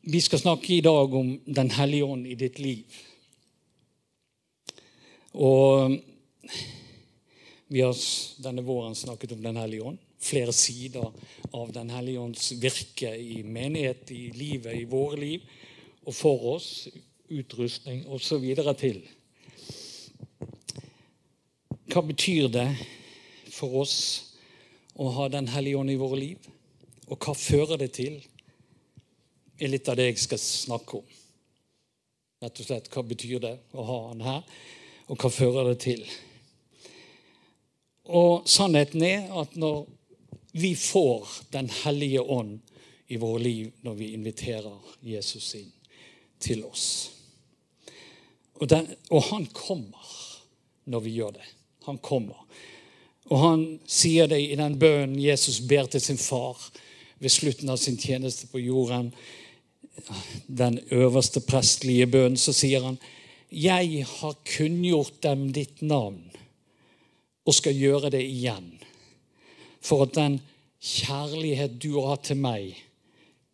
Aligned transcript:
Vi 0.00 0.20
skal 0.20 0.38
snakke 0.38 0.74
i 0.74 0.80
dag 0.80 1.14
om 1.14 1.40
Den 1.44 1.70
hellige 1.70 2.04
ånd 2.04 2.26
i 2.26 2.34
ditt 2.34 2.58
liv. 2.58 2.84
Og 5.34 5.98
vi 7.68 7.82
har 7.82 7.98
denne 8.42 8.62
våren 8.62 8.94
snakket 8.94 9.32
om 9.32 9.42
Den 9.42 9.56
hellige 9.56 9.82
ånd. 9.82 9.98
Flere 10.18 10.52
sider 10.52 11.10
av 11.52 11.72
Den 11.72 11.90
hellige 11.90 12.20
ånds 12.20 12.52
virke 12.52 13.10
i 13.16 13.42
menighet, 13.42 14.10
i 14.10 14.30
livet, 14.30 14.76
i 14.76 14.84
våre 14.84 15.18
liv 15.18 15.42
og 16.06 16.14
for 16.14 16.46
oss. 16.54 16.88
Utrustning 17.28 18.06
osv. 18.08 18.46
til. 18.78 19.02
Hva 21.88 22.02
betyr 22.06 22.48
det 22.48 22.70
for 23.50 23.82
oss 23.82 23.98
å 24.94 25.10
ha 25.10 25.28
Den 25.28 25.48
hellige 25.48 25.76
ånd 25.76 25.90
i 25.90 26.00
våre 26.00 26.16
liv? 26.22 26.50
Og 27.08 27.18
hva 27.18 27.34
fører 27.34 27.76
det 27.76 27.92
til? 27.98 28.22
Er 29.58 29.72
litt 29.72 29.88
av 29.88 29.98
det 29.98 30.10
jeg 30.10 30.22
skal 30.22 30.40
snakke 30.42 31.00
om. 31.00 31.14
Rett 32.42 32.60
og 32.62 32.68
slett, 32.68 32.90
Hva 32.92 33.02
betyr 33.02 33.42
det 33.42 33.54
å 33.74 33.84
ha 33.84 33.98
han 34.08 34.22
her, 34.22 34.42
og 35.08 35.18
hva 35.18 35.30
fører 35.32 35.72
det 35.72 35.78
til? 35.82 36.04
Og 38.08 38.46
Sannheten 38.48 39.02
er 39.04 39.28
at 39.36 39.56
når 39.58 39.86
vi 40.58 40.72
får 40.74 41.28
Den 41.52 41.68
hellige 41.84 42.22
ånd 42.22 42.60
i 43.08 43.16
våre 43.20 43.42
liv 43.42 43.72
når 43.84 43.94
vi 43.94 44.12
inviterer 44.16 44.94
Jesus 45.04 45.54
inn 45.54 45.68
til 46.40 46.64
oss 46.64 46.86
Og, 48.54 48.68
den, 48.68 48.88
og 49.10 49.22
han 49.28 49.46
kommer 49.52 50.16
når 50.88 51.00
vi 51.04 51.10
gjør 51.18 51.34
det. 51.36 51.44
Han 51.84 51.98
kommer. 52.00 52.38
Og 53.28 53.38
han 53.38 53.64
sier 53.86 54.26
det 54.26 54.38
i 54.40 54.56
den 54.56 54.78
bønnen 54.80 55.18
Jesus 55.20 55.60
ber 55.68 55.86
til 55.86 56.00
sin 56.00 56.18
far 56.18 56.56
ved 57.20 57.30
slutten 57.30 57.68
av 57.68 57.76
sin 57.76 57.98
tjeneste 58.00 58.48
på 58.48 58.62
jorden 58.62 59.12
den 60.46 60.78
øverste 60.94 61.40
prestlige 61.40 62.06
bønnen, 62.06 62.38
så 62.40 62.52
sier 62.56 62.84
han 62.84 62.98
jeg 63.48 64.04
har 64.04 64.34
kunngjort 64.44 65.22
dem 65.24 65.48
ditt 65.56 65.80
navn 65.80 66.20
og 67.48 67.54
skal 67.56 67.76
gjøre 67.76 68.10
det 68.12 68.20
igjen. 68.20 68.74
For 69.80 70.04
at 70.04 70.14
den 70.18 70.36
kjærlighet 70.84 71.78
du 71.80 71.96
har 72.04 72.20
til 72.20 72.36
meg, 72.36 72.76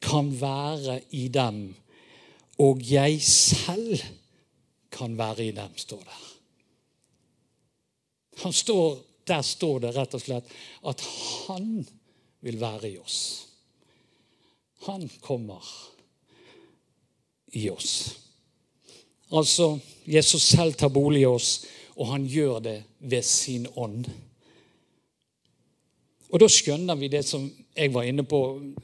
kan 0.04 0.32
være 0.36 0.98
i 1.16 1.28
dem, 1.32 1.74
og 2.60 2.82
jeg 2.84 3.22
selv 3.24 4.02
kan 4.92 5.14
være 5.18 5.46
i 5.46 5.54
dem, 5.56 5.72
står 5.76 6.02
det. 6.04 6.20
Står, 8.52 8.98
der 9.26 9.42
står 9.46 9.78
det 9.86 9.94
rett 9.96 10.14
og 10.18 10.20
slett 10.20 10.52
at 10.84 11.00
han 11.46 11.86
vil 12.44 12.60
være 12.60 12.90
i 12.90 12.98
oss. 13.00 13.46
Han 14.84 15.08
kommer 15.24 15.64
i 17.54 17.68
oss. 17.70 18.18
Altså, 19.34 19.78
Jesus 20.06 20.42
selv 20.42 20.76
tar 20.78 20.92
bolig 20.94 21.24
i 21.24 21.30
oss, 21.30 21.64
og 21.96 22.10
han 22.12 22.26
gjør 22.26 22.60
det 22.64 22.78
ved 22.98 23.22
sin 23.22 23.66
ånd. 23.76 24.06
Og 26.34 26.40
Da 26.40 26.48
skjønner 26.50 26.98
vi 26.98 27.08
det 27.08 27.22
som 27.26 27.46
jeg 27.76 27.92
var 27.94 28.06
inne 28.10 28.24
på 28.26 28.40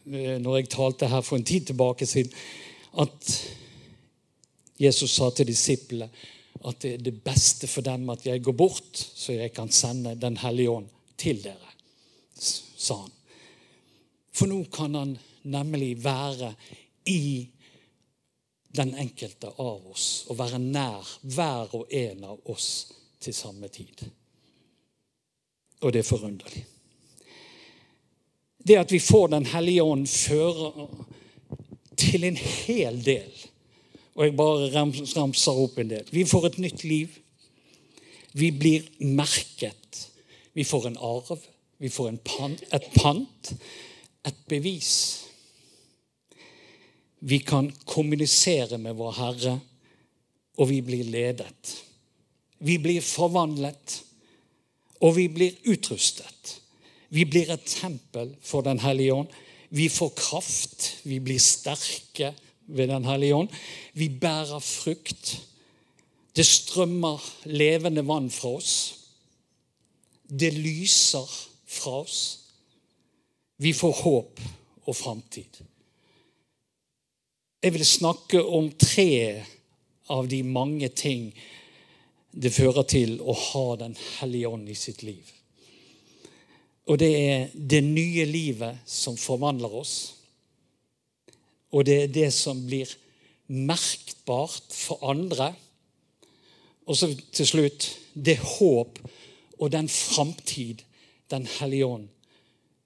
eh, 0.06 0.36
når 0.38 0.56
jeg 0.56 0.70
talte 0.70 1.08
her 1.10 1.22
for 1.26 1.38
en 1.38 1.46
tid 1.46 1.66
tilbake 1.70 2.06
siden, 2.06 2.30
at 2.98 3.32
Jesus 4.80 5.10
sa 5.10 5.30
til 5.34 5.50
disiplene 5.50 6.08
at 6.60 6.82
det 6.82 6.92
er 6.94 7.04
det 7.04 7.22
beste 7.24 7.68
for 7.70 7.84
dem 7.84 8.08
at 8.12 8.26
jeg 8.26 8.42
går 8.44 8.52
bort, 8.52 8.96
så 8.96 9.32
jeg 9.32 9.52
kan 9.52 9.70
sende 9.72 10.14
Den 10.14 10.36
hellige 10.36 10.70
ånd 10.70 10.88
til 11.16 11.42
dere, 11.42 11.70
sa 12.36 12.94
han. 13.00 13.12
For 14.32 14.46
nå 14.46 14.64
kan 14.72 14.94
han 14.94 15.16
nemlig 15.42 16.04
være 16.04 16.54
i 17.06 17.48
den 18.76 18.94
enkelte 18.94 19.50
av 19.58 19.86
oss 19.90 20.24
og 20.30 20.38
være 20.38 20.60
nær 20.62 21.06
hver 21.22 21.74
og 21.74 21.94
en 21.94 22.24
av 22.24 22.50
oss 22.52 22.68
til 23.20 23.34
samme 23.34 23.68
tid. 23.72 24.04
Og 25.80 25.92
det 25.92 26.02
er 26.02 26.08
forunderlig. 26.08 26.64
Det 28.60 28.76
at 28.76 28.92
vi 28.92 29.00
får 29.00 29.28
Den 29.28 29.46
hellige 29.46 29.82
ånd, 29.82 30.06
fører 30.06 30.88
til 31.96 32.24
en 32.24 32.36
hel 32.36 33.04
del. 33.04 33.32
Og 34.14 34.24
jeg 34.24 34.36
bare 34.36 34.68
ramser 34.76 35.52
opp 35.52 35.78
en 35.78 35.90
del. 35.90 36.04
Vi 36.12 36.24
får 36.24 36.46
et 36.46 36.58
nytt 36.58 36.84
liv. 36.84 37.08
Vi 38.32 38.50
blir 38.50 38.84
merket. 39.00 40.08
Vi 40.52 40.64
får 40.64 40.86
en 40.86 40.96
arv. 40.96 41.38
Vi 41.78 41.88
får 41.88 42.16
pant, 42.24 42.62
et 42.72 42.86
pant. 42.94 43.52
Et 44.26 44.36
bevis 44.48 45.29
vi 47.20 47.38
kan 47.38 47.70
kommunisere 47.84 48.78
med 48.78 48.96
vår 48.96 49.12
Herre, 49.12 49.58
og 50.56 50.68
vi 50.68 50.80
blir 50.84 51.04
ledet. 51.04 51.76
Vi 52.60 52.78
blir 52.80 53.04
forvandlet, 53.04 54.00
og 55.00 55.16
vi 55.16 55.28
blir 55.32 55.56
utrustet. 55.68 56.56
Vi 57.10 57.24
blir 57.24 57.50
et 57.52 57.64
tempel 57.66 58.34
for 58.42 58.62
Den 58.62 58.78
hellige 58.80 59.14
ånd. 59.14 59.28
Vi 59.70 59.88
får 59.88 60.10
kraft. 60.16 60.90
Vi 61.04 61.18
blir 61.20 61.40
sterke 61.40 62.34
ved 62.66 62.88
Den 62.88 63.04
hellige 63.04 63.34
ånd. 63.34 63.48
Vi 63.94 64.08
bærer 64.08 64.60
frukt. 64.60 65.40
Det 66.36 66.46
strømmer 66.46 67.20
levende 67.44 68.06
vann 68.06 68.30
fra 68.30 68.54
oss. 68.60 68.74
Det 70.30 70.52
lyser 70.54 71.26
fra 71.66 72.00
oss. 72.04 72.20
Vi 73.56 73.72
får 73.72 73.92
håp 73.92 74.40
og 74.86 74.96
framtid. 74.96 75.60
Jeg 77.60 77.74
vil 77.74 77.84
snakke 77.84 78.40
om 78.40 78.70
tre 78.72 79.44
av 80.08 80.28
de 80.32 80.38
mange 80.42 80.88
ting 80.96 81.26
det 82.32 82.54
fører 82.54 82.86
til 82.88 83.18
å 83.20 83.34
ha 83.36 83.64
Den 83.76 83.96
hellige 83.98 84.48
ånd 84.48 84.70
i 84.72 84.76
sitt 84.78 85.02
liv. 85.04 85.26
Og 86.88 86.96
det 87.02 87.10
er 87.18 87.50
det 87.52 87.82
nye 87.84 88.24
livet 88.24 88.80
som 88.88 89.18
forvandler 89.20 89.76
oss. 89.76 89.94
Og 91.76 91.84
det 91.84 91.98
er 92.02 92.14
det 92.14 92.30
som 92.32 92.64
blir 92.64 92.88
merkbart 93.52 94.72
for 94.72 95.04
andre. 95.12 95.52
Og 96.88 96.96
så 96.96 97.12
til 97.12 97.46
slutt 97.46 97.90
det 98.14 98.38
håp 98.40 99.02
og 99.58 99.68
den 99.72 99.88
framtid 99.88 100.86
Den 101.30 101.44
hellige 101.46 101.86
ånd 101.86 102.08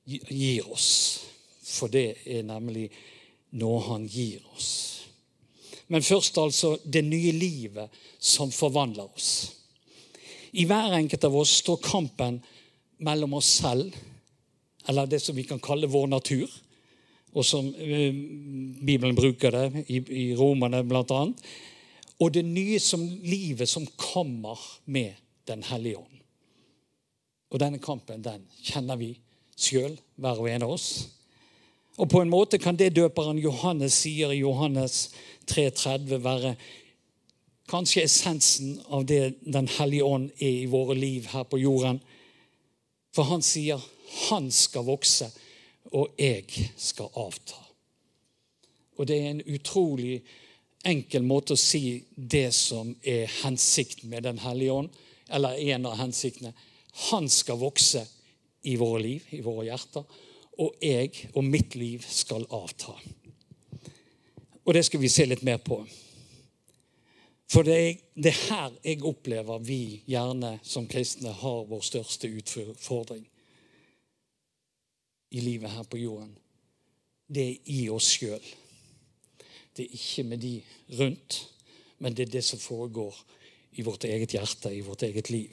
gir 0.04 0.66
oss. 0.68 1.22
For 1.64 1.88
det 1.88 2.18
er 2.28 2.42
nemlig 2.44 2.90
når 3.54 3.80
han 3.88 4.06
gir 4.10 4.42
oss. 4.54 4.70
Men 5.92 6.02
først 6.02 6.38
altså 6.40 6.74
det 6.84 7.04
nye 7.06 7.32
livet 7.36 7.92
som 8.18 8.52
forvandler 8.52 9.06
oss. 9.06 9.30
I 10.54 10.66
hver 10.70 10.94
enkelt 10.96 11.26
av 11.26 11.36
oss 11.36 11.58
står 11.62 11.82
kampen 11.84 12.40
mellom 13.04 13.36
oss 13.38 13.50
selv, 13.60 13.94
eller 14.88 15.08
det 15.10 15.20
som 15.22 15.36
vi 15.36 15.46
kan 15.48 15.62
kalle 15.62 15.90
vår 15.90 16.08
natur, 16.12 16.50
og 17.34 17.46
som 17.46 17.66
uh, 17.66 18.14
Bibelen 18.86 19.16
bruker 19.18 19.50
det 19.50 19.84
i, 19.88 19.98
i 19.98 20.26
Romerne 20.38 20.84
bl.a., 20.86 21.24
og 22.22 22.30
det 22.30 22.44
nye 22.46 22.78
som 22.78 23.02
livet 23.26 23.68
som 23.68 23.86
kommer 23.98 24.60
med 24.86 25.18
Den 25.44 25.60
hellige 25.66 25.98
ånd. 25.98 26.20
Og 27.52 27.60
denne 27.60 27.76
kampen 27.82 28.22
den 28.24 28.46
kjenner 28.64 28.96
vi 28.96 29.10
sjøl, 29.60 29.98
hver 30.16 30.38
og 30.40 30.48
en 30.48 30.64
av 30.64 30.70
oss. 30.72 30.86
Og 31.96 32.10
på 32.10 32.20
en 32.20 32.30
måte 32.30 32.58
kan 32.58 32.76
det 32.76 32.96
døperen 32.96 33.38
Johannes 33.38 34.00
sier 34.02 34.32
i 34.34 34.40
Johannes 34.40 35.12
3,30 35.50 36.16
være 36.24 36.54
kanskje 37.70 38.02
essensen 38.04 38.80
av 38.90 39.06
det 39.06 39.36
Den 39.40 39.68
hellige 39.78 40.04
ånd 40.04 40.30
er 40.38 40.64
i 40.64 40.70
våre 40.70 40.96
liv 40.98 41.28
her 41.30 41.46
på 41.46 41.60
jorden. 41.62 42.00
For 43.14 43.30
han 43.30 43.42
sier 43.42 43.78
'han 44.28 44.50
skal 44.50 44.84
vokse, 44.84 45.30
og 45.92 46.08
jeg 46.18 46.44
skal 46.76 47.06
avta'. 47.14 47.62
Og 48.98 49.08
det 49.08 49.18
er 49.20 49.30
en 49.30 49.42
utrolig 49.54 50.22
enkel 50.84 51.22
måte 51.22 51.52
å 51.52 51.56
si 51.56 52.04
det 52.16 52.54
som 52.54 52.96
er 53.02 53.26
hensikten 53.42 54.10
med 54.10 54.22
Den 54.22 54.38
hellige 54.38 54.72
ånd, 54.72 54.88
eller 55.30 55.54
en 55.54 55.86
av 55.86 55.96
hensiktene. 55.96 56.52
Han 56.92 57.28
skal 57.28 57.56
vokse 57.56 58.06
i 58.62 58.76
våre 58.76 59.02
liv, 59.02 59.22
i 59.30 59.40
våre 59.40 59.64
hjerter 59.64 60.04
og 60.58 60.76
jeg 60.82 61.28
og 61.34 61.44
mitt 61.44 61.74
liv 61.74 62.04
skal 62.06 62.46
avta. 62.54 62.94
Og 64.64 64.74
det 64.74 64.84
skal 64.86 65.02
vi 65.02 65.12
se 65.12 65.26
litt 65.26 65.44
mer 65.44 65.60
på. 65.62 65.82
For 67.50 67.66
det 67.66 67.74
er 67.76 67.98
det 68.16 68.32
her 68.48 68.72
jeg 68.84 69.04
opplever 69.04 69.60
vi 69.62 70.00
gjerne 70.08 70.56
som 70.64 70.88
kristne 70.90 71.34
har 71.36 71.66
vår 71.68 71.82
største 71.84 72.30
utfordring 72.30 73.26
i 75.34 75.42
livet 75.42 75.70
her 75.70 75.84
på 75.90 76.00
jorden. 76.00 76.32
Det 77.26 77.44
er 77.44 77.70
i 77.74 77.80
oss 77.92 78.08
sjøl. 78.16 78.42
Det 79.74 79.84
er 79.84 79.96
ikke 79.98 80.24
med 80.28 80.42
de 80.42 80.54
rundt, 80.98 81.38
men 81.98 82.14
det 82.14 82.28
er 82.28 82.36
det 82.36 82.44
som 82.46 82.62
foregår 82.62 83.16
i 83.74 83.82
vårt 83.82 84.04
eget 84.06 84.36
hjerte, 84.36 84.70
i 84.70 84.84
vårt 84.86 85.02
eget 85.02 85.30
liv. 85.30 85.50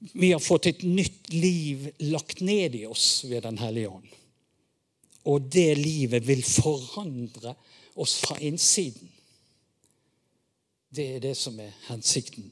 Vi 0.00 0.32
har 0.32 0.40
fått 0.40 0.66
et 0.66 0.82
nytt 0.82 1.32
liv 1.32 1.90
lagt 1.98 2.40
ned 2.40 2.74
i 2.74 2.86
oss 2.86 3.24
ved 3.28 3.42
Den 3.42 3.58
hellige 3.60 3.88
ånd. 3.88 4.08
Og 5.28 5.50
det 5.52 5.74
livet 5.76 6.24
vil 6.24 6.40
forandre 6.44 7.54
oss 8.00 8.16
fra 8.22 8.38
innsiden. 8.40 9.10
Det 10.90 11.06
er 11.16 11.20
det 11.20 11.34
som 11.36 11.58
er 11.60 11.74
hensikten. 11.90 12.48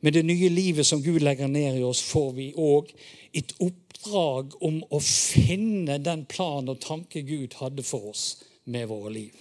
Med 0.00 0.12
det 0.12 0.24
nye 0.26 0.48
livet 0.48 0.86
som 0.86 1.02
Gud 1.02 1.22
legger 1.22 1.46
ned 1.46 1.78
i 1.78 1.86
oss, 1.86 2.02
får 2.02 2.32
vi 2.36 2.48
òg 2.54 2.90
et 3.38 3.54
oppdrag 3.62 4.54
om 4.62 4.82
å 4.90 5.00
finne 5.02 5.98
den 6.02 6.24
plan 6.30 6.68
og 6.70 6.82
tanke 6.82 7.22
Gud 7.26 7.54
hadde 7.62 7.86
for 7.86 8.10
oss 8.10 8.24
med 8.66 8.90
våre 8.90 9.14
liv. 9.14 9.34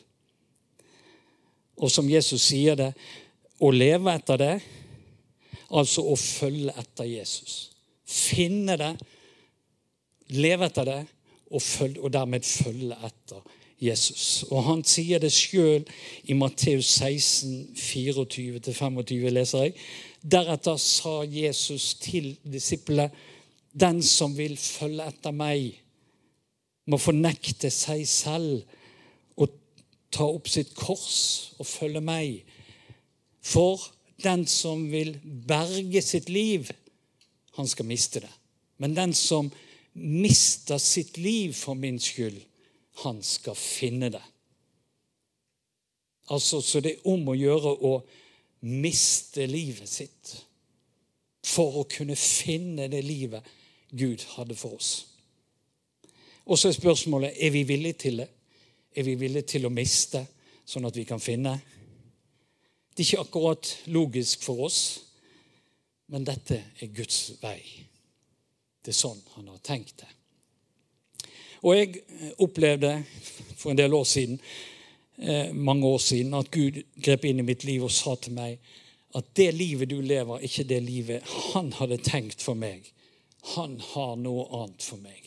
Og 1.78 1.92
som 1.94 2.10
Jesus 2.10 2.48
sier 2.48 2.78
det 2.78 2.92
å 3.62 3.70
leve 3.74 4.14
etter 4.18 4.42
det, 4.42 4.54
altså 5.76 6.04
å 6.08 6.16
følge 6.20 6.74
etter 6.80 7.10
Jesus. 7.10 7.56
Finne 8.08 8.78
det, 8.80 8.94
leve 10.38 10.68
etter 10.70 10.88
det 10.88 11.00
og, 11.52 11.62
følge, 11.62 12.02
og 12.02 12.14
dermed 12.14 12.46
følge 12.48 12.98
etter 13.08 13.42
Jesus. 13.82 14.44
Og 14.50 14.64
han 14.66 14.84
sier 14.88 15.22
det 15.22 15.32
sjøl 15.34 15.86
i 16.26 16.36
Matteus 16.38 16.90
16, 16.98 17.76
24-25, 17.78 19.28
leser 19.34 19.68
jeg. 19.68 19.76
Deretter 20.24 20.80
sa 20.82 21.20
Jesus 21.24 21.94
til 22.02 22.34
disiplene, 22.44 23.12
den 23.78 24.02
som 24.02 24.34
vil 24.34 24.56
følge 24.58 25.06
etter 25.06 25.36
meg, 25.36 25.76
må 26.88 26.98
fornekte 26.98 27.70
seg 27.74 28.06
selv 28.10 28.64
og 29.38 29.52
ta 30.14 30.26
opp 30.26 30.48
sitt 30.50 30.72
kors 30.74 31.54
og 31.60 31.68
følge 31.68 32.02
meg. 32.02 32.40
For 33.44 33.84
den 34.24 34.48
som 34.50 34.88
vil 34.92 35.18
berge 35.48 36.02
sitt 36.02 36.30
liv, 36.30 36.72
han 37.58 37.68
skal 37.68 37.86
miste 37.86 38.22
det. 38.24 38.32
Men 38.78 38.96
den 38.96 39.14
som 39.14 39.52
mister 39.94 40.78
sitt 40.78 41.18
liv 41.18 41.54
for 41.54 41.74
min 41.74 42.00
skyld, 42.00 42.42
han 43.04 43.22
skal 43.24 43.56
finne 43.56 44.10
det. 44.10 44.24
Altså, 46.30 46.62
Så 46.62 46.80
det 46.80 46.92
er 46.92 47.08
om 47.10 47.30
å 47.30 47.38
gjøre 47.38 47.74
å 47.86 47.94
miste 48.62 49.46
livet 49.48 49.90
sitt 49.90 50.34
for 51.46 51.80
å 51.82 51.88
kunne 51.90 52.16
finne 52.16 52.90
det 52.92 53.04
livet 53.06 53.46
Gud 53.92 54.24
hadde 54.36 54.56
for 54.56 54.76
oss. 54.76 55.06
Og 56.46 56.60
så 56.60 56.70
er 56.70 56.78
spørsmålet 56.78 57.38
er 57.44 57.52
vi 57.52 57.64
villige 57.64 57.94
til 57.94 58.18
det. 58.24 58.28
Er 58.96 59.04
vi 59.04 59.16
villige 59.16 59.48
til 59.54 59.68
å 59.68 59.72
miste, 59.72 60.26
sånn 60.66 60.88
at 60.88 60.96
vi 60.96 61.06
kan 61.08 61.22
finne? 61.22 61.54
Det 62.98 63.04
er 63.04 63.12
ikke 63.12 63.26
akkurat 63.28 63.72
logisk 63.94 64.42
for 64.42 64.64
oss, 64.66 64.80
men 66.10 66.24
dette 66.26 66.56
er 66.82 66.90
Guds 66.98 67.36
vei. 67.38 67.60
Det 68.82 68.90
er 68.90 68.98
sånn 68.98 69.20
han 69.36 69.52
har 69.52 69.60
tenkt 69.62 70.00
det. 70.02 70.10
Og 71.62 71.78
jeg 71.78 72.02
opplevde 72.42 72.96
for 73.54 73.70
en 73.70 73.78
del 73.78 73.94
år 73.94 74.08
siden, 74.10 74.40
eh, 75.18 75.54
mange 75.54 75.86
år 75.86 76.02
siden 76.02 76.34
at 76.34 76.50
Gud 76.50 76.82
grep 76.96 77.26
inn 77.30 77.40
i 77.40 77.46
mitt 77.46 77.68
liv 77.70 77.86
og 77.86 77.94
sa 77.94 78.16
til 78.16 78.34
meg 78.34 78.58
at 79.14 79.30
det 79.38 79.52
livet 79.54 79.94
du 79.94 80.02
lever, 80.02 80.42
ikke 80.42 80.66
det 80.66 80.82
livet 80.84 81.24
han 81.54 81.72
hadde 81.78 82.02
tenkt 82.02 82.42
for 82.42 82.58
meg. 82.58 82.82
Han 83.54 83.78
har 83.94 84.16
noe 84.18 84.50
annet 84.64 84.82
for 84.82 84.98
meg. 84.98 85.22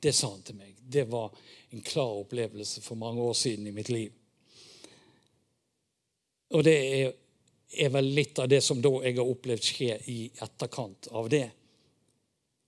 Det 0.00 0.12
sa 0.14 0.34
han 0.34 0.44
til 0.44 0.60
meg. 0.60 0.76
Det 0.84 1.08
var 1.08 1.32
en 1.70 1.80
klar 1.80 2.20
opplevelse 2.20 2.84
for 2.84 3.00
mange 3.00 3.24
år 3.24 3.34
siden 3.34 3.66
i 3.66 3.72
mitt 3.72 3.88
liv. 3.88 4.12
Og 6.50 6.64
det 6.66 6.76
er, 6.76 7.12
er 7.78 7.90
vel 7.94 8.10
litt 8.16 8.38
av 8.42 8.48
det 8.50 8.60
som 8.64 8.80
da 8.82 8.92
jeg 9.04 9.18
har 9.18 9.32
opplevd 9.32 9.66
skje 9.66 9.98
i 10.10 10.20
etterkant 10.42 11.10
av 11.14 11.28
det. 11.30 11.46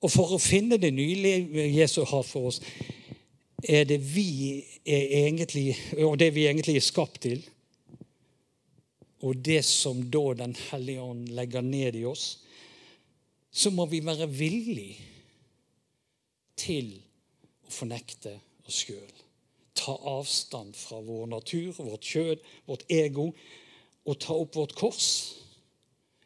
Og 0.03 0.11
for 0.11 0.35
å 0.35 0.43
finne 0.43 0.79
det 0.83 0.93
nye 0.95 1.19
livet 1.19 1.75
Jesus 1.75 2.11
har 2.11 2.25
for 2.27 2.51
oss, 2.51 2.61
er 3.63 3.85
det 3.87 4.01
vi 4.03 4.59
er 4.83 5.13
egentlig, 5.23 5.77
og 6.03 6.17
det 6.19 6.33
vi 6.35 6.49
egentlig 6.49 6.81
er 6.81 6.87
skapt 6.87 7.21
til, 7.29 7.43
og 9.23 9.39
det 9.39 9.61
som 9.63 10.01
da 10.11 10.33
Den 10.35 10.57
hellige 10.71 11.03
ånd 11.03 11.29
legger 11.31 11.63
ned 11.63 11.95
i 11.95 12.05
oss, 12.05 12.43
så 13.53 13.71
må 13.71 13.87
vi 13.87 14.01
være 14.03 14.27
villige 14.27 14.97
til 16.59 16.95
å 17.63 17.71
fornekte 17.71 18.35
oss 18.67 18.83
sjøl. 18.83 19.13
Ta 19.79 19.95
avstand 19.95 20.75
fra 20.77 20.99
vår 21.05 21.29
natur, 21.31 21.71
vårt 21.79 22.07
kjød, 22.07 22.43
vårt 22.67 22.83
ego, 22.91 23.31
og 24.05 24.19
ta 24.21 24.35
opp 24.35 24.57
vårt 24.59 24.75
kors. 24.79 25.09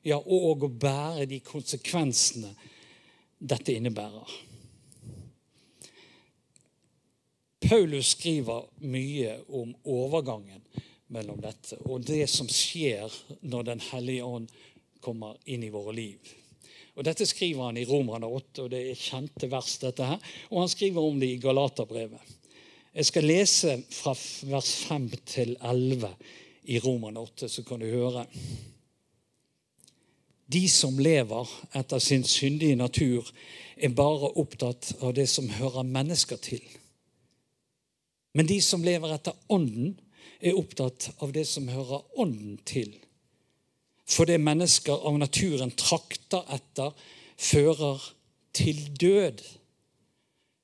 Ja, 0.07 0.19
og 0.19 0.63
å 0.63 0.69
bære 0.71 1.27
de 1.27 1.41
konsekvensene 1.45 2.53
dette 3.39 3.75
innebærer. 3.75 4.37
Paulus 7.67 8.13
skriver 8.15 8.69
mye 8.87 9.41
om 9.49 9.73
overgangen 9.91 10.63
mellom 11.11 11.41
dette 11.43 11.79
og 11.87 12.05
det 12.07 12.27
som 12.31 12.49
skjer 12.51 13.11
når 13.43 13.71
Den 13.73 13.83
hellige 13.89 14.27
ånd 14.27 14.53
kommer 15.03 15.39
inn 15.51 15.65
i 15.67 15.73
våre 15.75 15.95
liv. 15.97 16.35
Og 16.97 17.05
Dette 17.05 17.27
skriver 17.29 17.69
han 17.69 17.77
i 17.77 17.85
Romerne 17.85 18.29
8, 18.31 18.65
og 18.65 18.71
det 18.73 18.81
er 18.91 19.01
kjente 19.01 19.51
vers. 19.53 19.79
dette 19.79 20.05
her, 20.05 20.19
Og 20.51 20.61
han 20.61 20.69
skriver 20.69 21.03
om 21.03 21.21
det 21.21 21.27
i 21.27 21.43
Galaterbrevet. 21.43 22.21
Jeg 22.95 23.05
skal 23.05 23.25
lese 23.29 23.83
fra 23.91 24.15
vers 24.49 24.75
5 24.89 25.11
til 25.27 25.57
11 25.61 26.15
i 26.67 26.79
Roman 26.83 27.17
8, 27.17 27.49
så 27.49 27.63
kan 27.63 27.81
du 27.81 27.87
høre. 27.87 28.27
De 30.47 30.69
som 30.71 30.99
lever 30.99 31.51
etter 31.75 32.03
sin 32.03 32.25
syndige 32.25 32.77
natur, 32.79 33.27
er 33.77 33.95
bare 33.95 34.33
opptatt 34.41 34.93
av 35.03 35.15
det 35.15 35.29
som 35.29 35.49
hører 35.51 35.87
mennesker 35.87 36.41
til. 36.43 36.63
Men 38.35 38.49
de 38.49 38.61
som 38.63 38.85
lever 38.85 39.15
etter 39.15 39.37
Ånden, 39.53 39.97
er 40.41 40.57
opptatt 40.59 41.11
av 41.25 41.33
det 41.33 41.47
som 41.49 41.69
hører 41.69 42.05
Ånden 42.21 42.59
til. 42.69 42.93
For 44.07 44.29
det 44.29 44.39
mennesker 44.41 45.07
av 45.09 45.17
naturen 45.19 45.73
trakter 45.75 46.45
etter, 46.55 46.93
fører 47.37 48.03
til 48.57 48.81
død. 49.01 49.43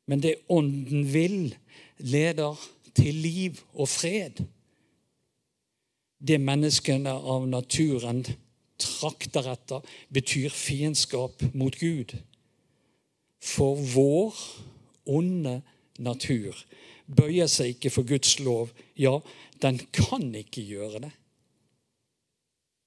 Men 0.06 0.22
det 0.22 0.36
Ånden 0.48 1.08
vil, 1.12 1.54
leder 1.98 2.60
til 2.94 3.18
liv 3.24 3.60
og 3.74 3.88
fred. 3.88 4.44
Det 6.22 6.38
menneskene 6.38 7.10
av 7.10 7.48
naturen 7.50 8.22
trakter 8.78 9.48
etter, 9.52 9.82
betyr 10.14 10.54
fiendskap 10.54 11.42
mot 11.54 11.74
Gud. 11.78 12.14
For 13.42 13.78
vår 13.94 14.38
onde 15.10 15.58
natur 15.98 16.56
bøyer 17.06 17.50
seg 17.50 17.74
ikke 17.74 17.90
for 17.92 18.06
Guds 18.06 18.38
lov. 18.42 18.70
Ja, 18.94 19.18
den 19.62 19.80
kan 19.94 20.30
ikke 20.38 20.62
gjøre 20.66 21.02
det. 21.06 21.12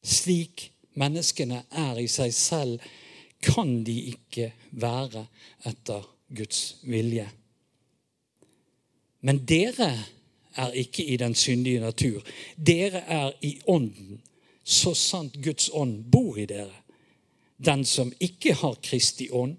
Slik 0.05 0.69
menneskene 0.95 1.63
er 1.75 1.99
i 1.99 2.07
seg 2.11 2.33
selv, 2.35 2.83
kan 3.43 3.83
de 3.85 3.95
ikke 4.13 4.51
være 4.71 5.25
etter 5.67 6.05
Guds 6.33 6.77
vilje. 6.87 7.27
Men 9.25 9.41
dere 9.49 9.91
er 10.55 10.71
ikke 10.71 11.03
i 11.03 11.17
den 11.17 11.35
syndige 11.35 11.79
natur. 11.79 12.23
Dere 12.67 13.01
er 13.07 13.31
i 13.41 13.59
ånden 13.67 14.21
så 14.63 14.93
sant 14.97 15.37
Guds 15.43 15.69
ånd 15.73 16.03
bor 16.11 16.37
i 16.37 16.47
dere. 16.49 16.73
Den 17.65 17.85
som 17.85 18.11
ikke 18.19 18.53
har 18.53 18.79
Kristi 18.83 19.29
ånd, 19.31 19.57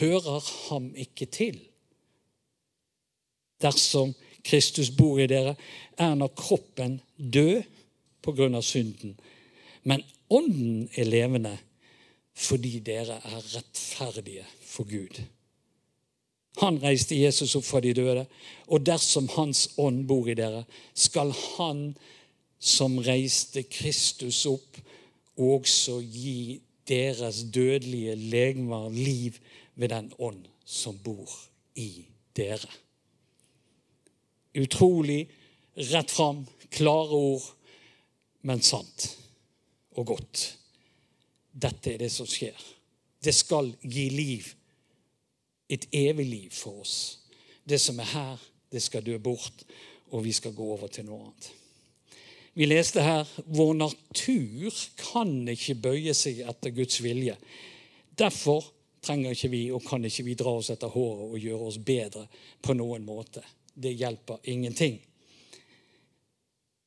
hører 0.00 0.68
ham 0.68 0.90
ikke 0.96 1.26
til. 1.26 1.60
Dersom 3.60 4.14
Kristus 4.44 4.90
bor 4.90 5.20
i 5.20 5.28
dere, 5.30 5.54
er 5.98 6.14
når 6.14 6.32
kroppen 6.36 7.00
død 7.16 7.62
av 8.26 8.62
synden. 8.62 9.18
Men 9.84 10.02
ånden 10.30 10.88
er 10.96 11.04
levende 11.04 11.58
fordi 12.40 12.78
dere 12.78 13.18
er 13.20 13.42
rettferdige 13.54 14.46
for 14.64 14.88
Gud. 14.88 15.20
Han 16.58 16.80
reiste 16.82 17.14
Jesus 17.14 17.54
opp 17.56 17.64
fra 17.64 17.80
de 17.80 17.92
døde, 17.94 18.24
og 18.66 18.82
dersom 18.86 19.28
Hans 19.36 19.68
ånd 19.78 20.02
bor 20.10 20.28
i 20.28 20.34
dere, 20.34 20.64
skal 20.94 21.30
Han 21.56 21.92
som 22.58 22.98
reiste 22.98 23.62
Kristus 23.70 24.42
opp, 24.50 24.80
også 25.40 26.00
gi 26.02 26.60
deres 26.90 27.44
dødelige 27.54 28.16
legemer 28.18 28.90
liv 28.92 29.38
ved 29.74 29.88
den 29.94 30.10
ånd 30.18 30.42
som 30.64 30.98
bor 30.98 31.30
i 31.78 32.04
dere. 32.36 32.68
Utrolig 34.58 35.22
rett 35.90 36.10
fram, 36.10 36.44
klare 36.70 37.16
ord, 37.16 37.46
men 38.42 38.62
sant 38.62 39.06
og 39.96 40.10
godt. 40.12 40.44
Dette 41.50 41.94
er 41.94 42.02
det 42.04 42.10
som 42.12 42.28
skjer. 42.28 42.56
Det 43.22 43.34
skal 43.34 43.72
gi 43.82 44.08
liv. 44.12 44.46
Et 45.70 45.86
evig 45.94 46.26
liv 46.26 46.50
for 46.50 46.82
oss. 46.82 46.96
Det 47.62 47.78
som 47.80 47.98
er 48.02 48.10
her, 48.10 48.42
det 48.72 48.82
skal 48.82 49.04
dø 49.06 49.16
bort, 49.22 49.64
og 50.10 50.24
vi 50.24 50.32
skal 50.34 50.54
gå 50.54 50.66
over 50.74 50.90
til 50.90 51.06
noe 51.06 51.22
annet. 51.28 51.50
Vi 52.58 52.66
leste 52.66 53.02
her 53.02 53.28
vår 53.46 53.76
natur 53.78 54.74
kan 54.98 55.30
ikke 55.48 55.78
bøye 55.86 56.14
seg 56.18 56.42
etter 56.50 56.74
Guds 56.74 56.98
vilje. 57.02 57.36
Derfor 58.18 58.66
trenger 59.00 59.32
ikke 59.32 59.52
vi 59.52 59.62
og 59.72 59.84
kan 59.86 60.04
ikke 60.04 60.26
vi 60.26 60.34
dra 60.36 60.56
oss 60.58 60.72
etter 60.74 60.90
håret 60.90 61.30
og 61.30 61.38
gjøre 61.40 61.68
oss 61.70 61.78
bedre 61.78 62.26
på 62.62 62.76
noen 62.76 63.06
måte. 63.06 63.42
det 63.80 63.94
hjelper 63.96 64.42
ingenting. 64.44 64.98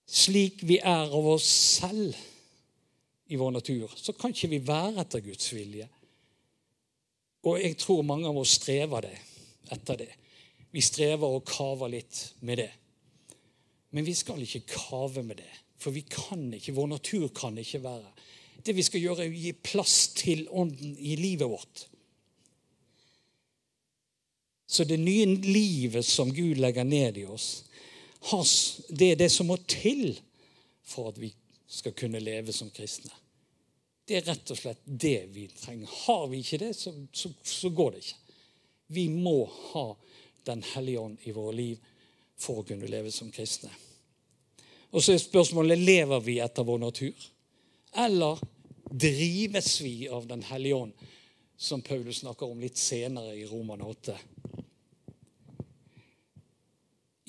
Slik 0.05 0.59
vi 0.61 0.77
er 0.77 1.09
av 1.09 1.27
oss 1.27 1.47
selv 1.79 2.13
i 3.31 3.39
vår 3.39 3.51
natur, 3.55 3.89
så 3.95 4.13
kan 4.13 4.29
ikke 4.29 4.51
vi 4.51 4.59
være 4.67 5.01
etter 5.01 5.23
Guds 5.25 5.47
vilje. 5.55 5.87
Og 7.43 7.59
jeg 7.59 7.75
tror 7.79 8.05
mange 8.07 8.29
av 8.29 8.37
oss 8.39 8.55
strever 8.61 9.09
det, 9.09 9.17
etter 9.75 9.99
det. 9.99 10.11
Vi 10.73 10.81
strever 10.81 11.35
og 11.37 11.45
kaver 11.47 11.91
litt 11.91 12.19
med 12.47 12.61
det. 12.63 12.71
Men 13.93 14.07
vi 14.07 14.15
skal 14.17 14.41
ikke 14.41 14.63
kave 14.71 15.21
med 15.25 15.37
det, 15.43 15.51
for 15.77 15.93
vi 15.93 16.05
kan 16.07 16.47
ikke, 16.55 16.73
vår 16.73 16.87
natur 16.95 17.27
kan 17.35 17.57
ikke 17.61 17.83
være. 17.83 18.13
Det 18.63 18.73
vi 18.75 18.85
skal 18.85 19.03
gjøre, 19.03 19.25
er 19.25 19.33
å 19.33 19.41
gi 19.43 19.51
plass 19.59 19.97
til 20.17 20.47
Ånden 20.49 20.95
i 20.97 21.17
livet 21.19 21.51
vårt. 21.51 21.83
Så 24.65 24.87
det 24.89 24.97
nye 24.97 25.27
livet 25.43 26.05
som 26.07 26.31
Gud 26.33 26.57
legger 26.57 26.87
ned 26.87 27.19
i 27.21 27.27
oss, 27.29 27.67
det 28.89 29.11
er 29.11 29.19
det 29.19 29.29
som 29.29 29.51
må 29.51 29.59
til 29.67 30.15
for 30.87 31.11
at 31.11 31.19
vi 31.21 31.29
skal 31.69 31.93
kunne 31.97 32.23
leve 32.23 32.55
som 32.55 32.71
kristne. 32.73 33.11
Det 34.05 34.17
er 34.19 34.25
rett 34.27 34.51
og 34.51 34.59
slett 34.59 34.81
det 34.83 35.29
vi 35.31 35.47
trenger. 35.47 35.89
Har 36.05 36.27
vi 36.27 36.41
ikke 36.43 36.59
det, 36.65 36.73
så, 36.75 36.91
så, 37.11 37.31
så 37.43 37.69
går 37.69 37.91
det 37.91 38.03
ikke. 38.03 38.37
Vi 38.93 39.07
må 39.09 39.45
ha 39.71 39.93
Den 40.43 40.59
hellige 40.73 40.99
ånd 40.99 41.17
i 41.23 41.31
våre 41.31 41.53
liv 41.55 41.83
for 42.35 42.59
å 42.59 42.63
kunne 42.67 42.87
leve 42.91 43.11
som 43.15 43.29
kristne. 43.31 43.69
Og 44.91 44.99
så 44.99 45.13
er 45.13 45.21
spørsmålet 45.23 45.79
lever 45.79 46.19
vi 46.19 46.35
etter 46.43 46.67
vår 46.67 46.81
natur, 46.81 47.27
eller 47.95 48.41
drives 48.91 49.77
vi 49.81 50.09
av 50.11 50.27
Den 50.27 50.43
hellige 50.43 50.81
ånd, 50.81 50.91
som 51.55 51.81
Paulus 51.81 52.19
snakker 52.25 52.51
om 52.51 52.59
litt 52.59 52.77
senere 52.77 53.37
i 53.39 53.45
Roman 53.47 53.85
8. 53.87 54.17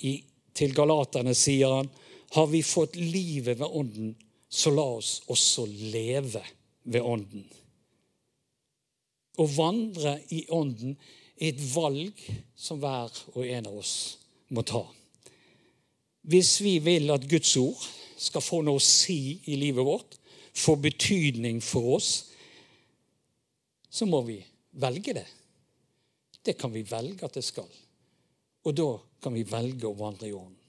I, 0.03 0.13
til 0.51 0.75
galaterne 0.75 1.31
sier 1.37 1.71
han 1.71 1.89
har 2.35 2.51
vi 2.51 2.59
fått 2.67 2.99
livet 2.99 3.61
ved 3.63 3.79
Ånden, 3.79 4.11
så 4.49 4.75
la 4.75 4.83
oss 4.99 5.21
også 5.31 5.65
leve 5.71 6.43
ved 6.85 7.01
Ånden. 7.01 7.45
Å 9.35 9.45
vandre 9.51 10.19
i 10.31 10.45
Ånden 10.53 10.95
er 11.35 11.51
et 11.51 11.63
valg 11.73 12.21
som 12.55 12.79
hver 12.79 13.11
og 13.33 13.43
en 13.43 13.67
av 13.67 13.79
oss 13.81 13.95
må 14.55 14.63
ta. 14.63 14.85
Hvis 16.25 16.57
vi 16.63 16.77
vil 16.81 17.11
at 17.13 17.27
Guds 17.29 17.51
ord 17.59 17.81
skal 18.17 18.41
få 18.41 18.61
noe 18.65 18.79
å 18.79 18.83
si 18.83 19.41
i 19.51 19.57
livet 19.59 19.85
vårt, 19.85 20.15
få 20.55 20.77
betydning 20.79 21.59
for 21.61 21.97
oss, 21.97 22.11
så 23.91 24.07
må 24.07 24.21
vi 24.27 24.39
velge 24.79 25.15
det. 25.17 25.27
Det 26.45 26.55
kan 26.59 26.71
vi 26.71 26.85
velge 26.87 27.27
at 27.27 27.35
det 27.35 27.43
skal. 27.43 27.67
Og 28.65 28.75
da 28.75 28.89
kan 29.21 29.35
vi 29.35 29.43
velge 29.47 29.89
å 29.89 29.97
vandre 29.97 30.29
i 30.29 30.35
ånden. 30.35 30.61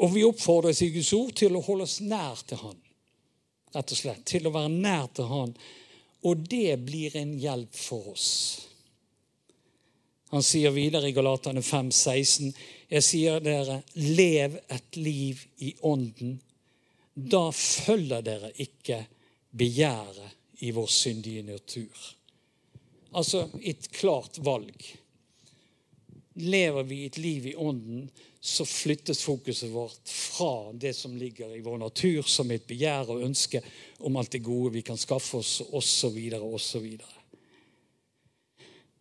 Og 0.00 0.12
vi 0.14 0.24
oppfordres 0.24 0.82
i 0.84 0.90
Guds 0.92 1.12
ord 1.16 1.32
til 1.36 1.56
å 1.56 1.64
holde 1.64 1.86
oss 1.86 2.00
nær 2.04 2.40
til 2.48 2.60
Han. 2.60 2.78
Rett 3.76 3.92
og 3.92 4.00
slett. 4.00 4.24
Til 4.28 4.48
å 4.48 4.54
være 4.54 4.72
nær 4.72 5.10
til 5.14 5.28
Han. 5.30 5.52
Og 6.26 6.46
det 6.48 6.78
blir 6.86 7.16
en 7.20 7.36
hjelp 7.38 7.76
for 7.76 8.14
oss. 8.14 8.30
Han 10.34 10.42
sier 10.42 10.72
videre 10.74 11.08
i 11.08 11.14
Galatane 11.14 11.62
5, 11.62 11.90
16, 11.92 12.54
Jeg 12.90 13.02
sier 13.02 13.40
dere, 13.42 13.80
lev 13.94 14.56
et 14.72 14.98
liv 14.98 15.42
i 15.62 15.74
Ånden. 15.86 16.36
Da 17.14 17.48
følger 17.54 18.24
dere 18.26 18.50
ikke 18.62 19.04
begjæret 19.56 20.62
i 20.66 20.72
vår 20.74 20.90
syndige 20.90 21.44
natur. 21.46 22.02
Altså 23.16 23.46
et 23.62 23.88
klart 23.94 24.38
valg. 24.44 24.82
Lever 26.42 26.84
vi 26.84 27.04
et 27.06 27.18
liv 27.18 27.46
i 27.52 27.54
Ånden, 27.56 28.10
så 28.46 28.64
flyttes 28.64 29.22
fokuset 29.24 29.70
vårt 29.70 30.08
fra 30.08 30.72
det 30.72 30.92
som 30.94 31.16
ligger 31.16 31.56
i 31.56 31.60
vår 31.60 31.78
natur, 31.78 32.22
som 32.22 32.50
et 32.50 32.66
begjær 32.66 33.10
og 33.10 33.24
ønske 33.26 33.62
om 33.98 34.16
alt 34.16 34.32
det 34.36 34.44
gode 34.46 34.74
vi 34.76 34.82
kan 34.86 34.98
skaffe 34.98 35.40
oss, 35.40 35.60
osv., 35.70 36.18
osv. 36.38 36.86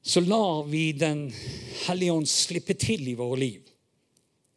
Så 0.06 0.22
lar 0.22 0.64
vi 0.70 0.92
Den 0.94 1.34
hellige 1.86 2.14
ånd 2.14 2.30
slippe 2.30 2.74
til 2.74 3.08
i 3.08 3.18
våre 3.18 3.40
liv 3.40 3.72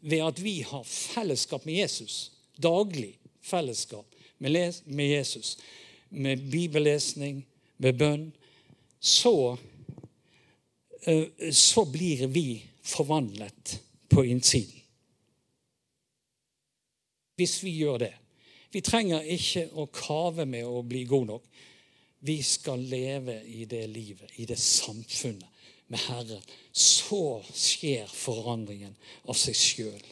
ved 0.00 0.23
at 0.25 0.40
vi 0.40 0.61
har 0.62 0.85
fellesskap 0.85 1.64
med 1.66 1.80
Jesus. 1.83 2.33
Daglig 2.57 3.16
fellesskap 3.42 4.07
med 4.38 5.09
Jesus. 5.11 5.57
Med 6.09 6.50
bibellesning, 6.50 7.42
med 7.76 7.99
bønn. 7.99 8.30
Så 9.00 9.59
Eh, 11.09 11.25
så 11.50 11.85
blir 11.85 12.26
vi 12.26 12.64
forvandlet 12.83 13.83
på 14.09 14.25
innsiden. 14.25 14.77
Hvis 17.38 17.61
vi 17.62 17.76
gjør 17.78 18.02
det. 18.02 18.14
Vi 18.75 18.83
trenger 18.85 19.25
ikke 19.25 19.68
å 19.78 19.87
kave 19.95 20.45
med 20.49 20.66
å 20.68 20.83
bli 20.85 21.04
god 21.09 21.30
nok. 21.30 21.45
Vi 22.26 22.40
skal 22.42 22.83
leve 22.90 23.38
i 23.47 23.64
det 23.71 23.85
livet, 23.88 24.35
i 24.37 24.45
det 24.49 24.59
samfunnet 24.59 25.47
med 25.88 26.02
Herren. 26.09 26.42
Så 26.73 27.38
skjer 27.54 28.11
forandringen 28.11 28.97
av 29.25 29.38
seg 29.38 29.57
sjøl. 29.57 30.02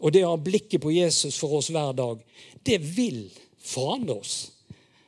Og 0.00 0.14
det 0.14 0.22
å 0.24 0.32
ha 0.32 0.40
blikket 0.40 0.80
på 0.80 0.94
Jesus 0.94 1.36
for 1.36 1.58
oss 1.58 1.68
hver 1.74 1.92
dag, 1.98 2.22
det 2.64 2.78
vil 2.80 3.26
forandre 3.60 4.20
oss. 4.22 4.38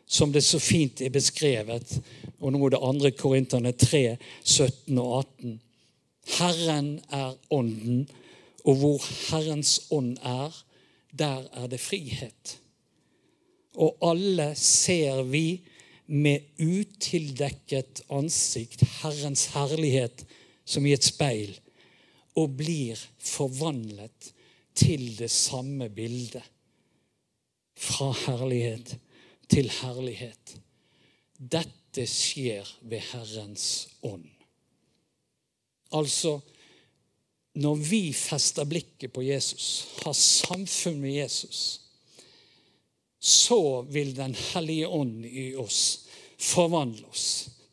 Som 0.05 0.35
det 0.35 0.43
så 0.45 0.59
fint 0.61 1.01
er 1.01 1.15
beskrevet 1.15 1.95
og 2.43 2.51
nå 2.51 2.59
er 2.67 2.75
det 2.75 2.83
andre 2.83 3.11
Korinterne 3.15 3.71
3, 3.79 4.17
17 4.43 4.99
og 4.99 5.13
18. 5.21 5.55
Herren 6.39 6.91
er 7.11 7.37
ånden, 7.55 8.09
og 8.67 8.79
hvor 8.81 9.07
Herrens 9.31 9.77
ånd 9.95 10.17
er, 10.27 10.51
der 11.13 11.49
er 11.53 11.69
det 11.69 11.81
frihet. 11.81 12.59
Og 13.75 13.97
alle 14.05 14.53
ser 14.59 15.23
vi 15.29 15.63
med 16.07 16.45
utildekket 16.61 18.03
ansikt 18.13 18.85
Herrens 19.01 19.47
herlighet 19.55 20.25
som 20.65 20.87
i 20.87 20.95
et 20.97 21.05
speil, 21.05 21.55
og 22.37 22.57
blir 22.57 23.01
forvandlet 23.21 24.33
til 24.77 25.11
det 25.19 25.31
samme 25.31 25.89
bildet. 25.93 26.45
Fra 27.77 28.13
herlighet 28.27 28.97
til 29.53 29.69
herlighet. 29.83 30.57
Dette 31.37 32.07
skjer 32.09 32.69
ved 32.89 33.03
Herrens 33.13 33.67
ånd. 34.07 34.29
Altså 35.93 36.39
når 37.53 37.75
vi 37.85 38.03
fester 38.17 38.65
blikket 38.65 39.13
på 39.13 39.25
Jesus, 39.27 39.87
har 40.03 40.17
samfunn 40.17 41.01
med 41.03 41.13
Jesus, 41.13 41.81
så 43.23 43.83
vil 43.83 44.15
Den 44.17 44.35
hellige 44.35 44.89
ånd 44.89 45.27
i 45.27 45.53
oss 45.55 46.09
forvandle 46.39 47.07
oss 47.07 47.27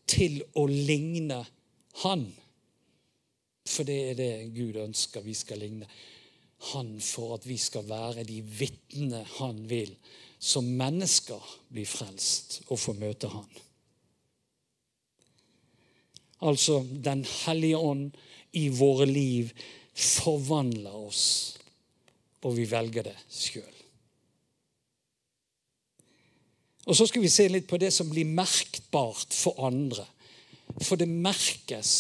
til 0.06 0.42
å 0.54 0.68
ligne 0.68 1.40
Han. 2.04 2.28
For 3.70 3.86
det 3.86 3.98
er 4.12 4.16
det 4.18 4.34
Gud 4.54 4.78
ønsker 4.82 5.26
vi 5.26 5.34
skal 5.38 5.62
ligne. 5.64 5.88
Han 6.74 6.98
for 7.04 7.38
at 7.38 7.48
vi 7.48 7.58
skal 7.58 7.86
være 7.88 8.26
de 8.28 8.42
vitnene 8.42 9.22
han 9.38 9.62
vil, 9.70 9.92
som 10.40 10.68
mennesker 10.68 11.44
blir 11.72 11.88
frelst 11.88 12.60
og 12.68 12.80
får 12.80 12.98
møte 13.00 13.30
han. 13.32 13.48
Altså 16.48 16.80
Den 16.84 17.26
hellige 17.46 17.78
ånd 17.78 18.12
i 18.52 18.70
våre 18.74 19.06
liv 19.06 19.52
forvandler 20.00 20.96
oss, 20.96 21.58
og 22.46 22.56
vi 22.56 22.66
velger 22.70 23.10
det 23.10 23.18
sjøl. 23.28 23.76
Og 26.90 26.96
Så 26.98 27.06
skal 27.06 27.22
vi 27.22 27.30
se 27.30 27.46
litt 27.52 27.68
på 27.70 27.78
det 27.78 27.92
som 27.94 28.10
blir 28.10 28.26
merkbart 28.26 29.36
for 29.36 29.60
andre. 29.68 30.08
For 30.82 30.98
det 30.98 31.10
merkes 31.10 31.92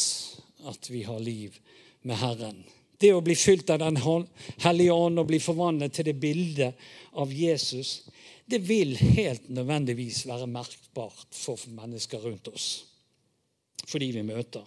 at 0.70 0.90
vi 0.90 1.04
har 1.06 1.20
liv 1.22 1.60
med 2.08 2.18
Herren. 2.18 2.64
Det 3.00 3.12
å 3.14 3.22
bli 3.24 3.36
fylt 3.38 3.70
av 3.70 3.80
Den 3.80 4.00
hellige 4.00 4.96
ånd 4.96 5.22
og 5.22 5.30
bli 5.30 5.40
forvandlet 5.40 5.94
til 5.94 6.10
det 6.10 6.18
bildet 6.20 6.90
av 7.14 7.32
Jesus, 7.34 8.10
det 8.50 8.64
vil 8.66 8.96
helt 8.98 9.48
nødvendigvis 9.50 10.26
være 10.28 10.50
merkbart 10.50 11.28
for 11.38 11.60
mennesker 11.70 12.26
rundt 12.26 12.50
oss 12.52 12.70
fordi 13.90 14.12
vi 14.14 14.22
møter. 14.22 14.66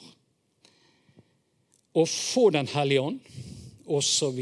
Å 1.92 2.04
få 2.08 2.48
Den 2.50 2.68
hellige 2.72 3.00
ånd 3.00 3.20
osv. 3.86 4.40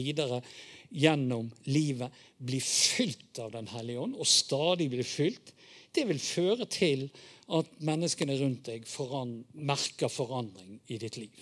gjennom 0.90 1.50
livet, 1.64 2.10
bli 2.38 2.60
fylt 2.60 3.38
av 3.38 3.52
Den 3.52 3.68
hellige 3.70 4.00
ånd 4.00 4.16
og 4.16 4.26
stadig 4.26 4.88
bli 4.90 5.04
fylt, 5.06 5.52
det 5.94 6.06
vil 6.06 6.20
føre 6.22 6.66
til 6.70 7.08
at 7.50 7.70
menneskene 7.82 8.36
rundt 8.38 8.68
deg 8.68 8.86
foran, 8.86 9.40
merker 9.52 10.08
forandring 10.08 10.78
i 10.86 10.98
ditt 11.02 11.16
liv. 11.18 11.34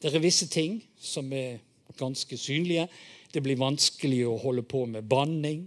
Det 0.00 0.14
er 0.14 0.24
visse 0.24 0.48
ting 0.48 0.78
som 0.96 1.28
er 1.32 1.58
ganske 1.96 2.36
synlige. 2.40 2.86
Det 3.32 3.42
blir 3.44 3.60
vanskelig 3.60 4.22
å 4.28 4.38
holde 4.40 4.64
på 4.64 4.86
med 4.88 5.08
banning, 5.08 5.66